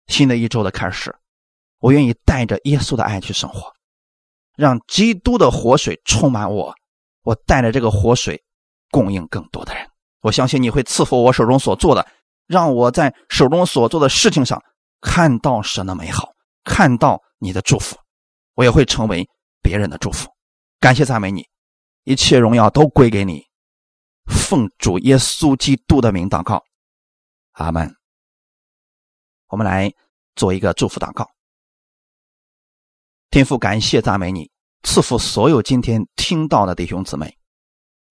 [0.07, 1.15] 新的一周的开始。
[1.79, 3.71] 我愿意带着耶稣的爱去生活，
[4.55, 6.73] 让基督的活水充满我。
[7.27, 8.41] 我带着这个活水，
[8.89, 9.85] 供应更多的人。
[10.21, 12.07] 我相信你会赐福我手中所做的，
[12.45, 14.63] 让我在手中所做的事情上
[15.01, 16.29] 看到神的美好，
[16.63, 17.97] 看到你的祝福。
[18.53, 19.27] 我也会成为
[19.61, 20.29] 别人的祝福。
[20.79, 21.45] 感谢赞美你，
[22.05, 23.43] 一切荣耀都归给你。
[24.27, 26.63] 奉主耶稣基督的名祷告，
[27.51, 27.93] 阿门。
[29.47, 29.91] 我们来
[30.33, 31.29] 做一个祝福祷告。
[33.29, 34.49] 天父，感谢赞美你，
[34.89, 37.37] 赐福所有今天听到的弟兄姊妹。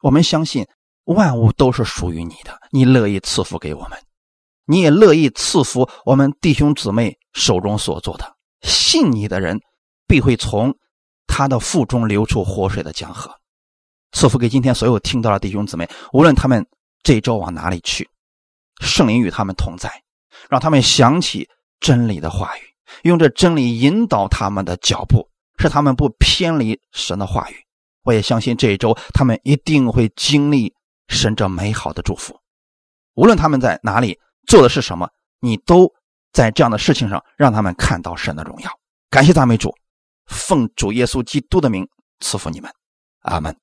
[0.02, 0.62] 我们相信
[1.04, 3.98] 万物都是属于你的，你乐意赐福给我们，
[4.66, 8.36] 你也乐意赐福我们弟兄姊妹手中所做的。
[8.60, 9.58] 信你的人
[10.06, 10.76] 必会从
[11.26, 13.34] 他的腹中流出活水的江河。
[14.12, 16.64] 赐福给今天所有听到的弟兄姊妹，无论他们
[17.02, 18.06] 这一周往哪里去，
[18.80, 19.90] 圣灵与他们同在，
[20.50, 21.48] 让他们想起
[21.80, 22.60] 真理的话语。
[23.04, 25.26] 用这真理引导他们的脚步，
[25.58, 27.54] 是他们不偏离神的话语。
[28.02, 30.74] 我也相信这一周他们一定会经历
[31.08, 32.38] 神这美好的祝福。
[33.14, 35.08] 无论他们在哪里做的是什么，
[35.40, 35.92] 你都
[36.32, 38.70] 在这样的事情上让他们看到神的荣耀。
[39.10, 39.74] 感谢赞美主，
[40.26, 41.88] 奉主耶稣基督的名
[42.20, 42.70] 赐福你们，
[43.22, 43.56] 阿门。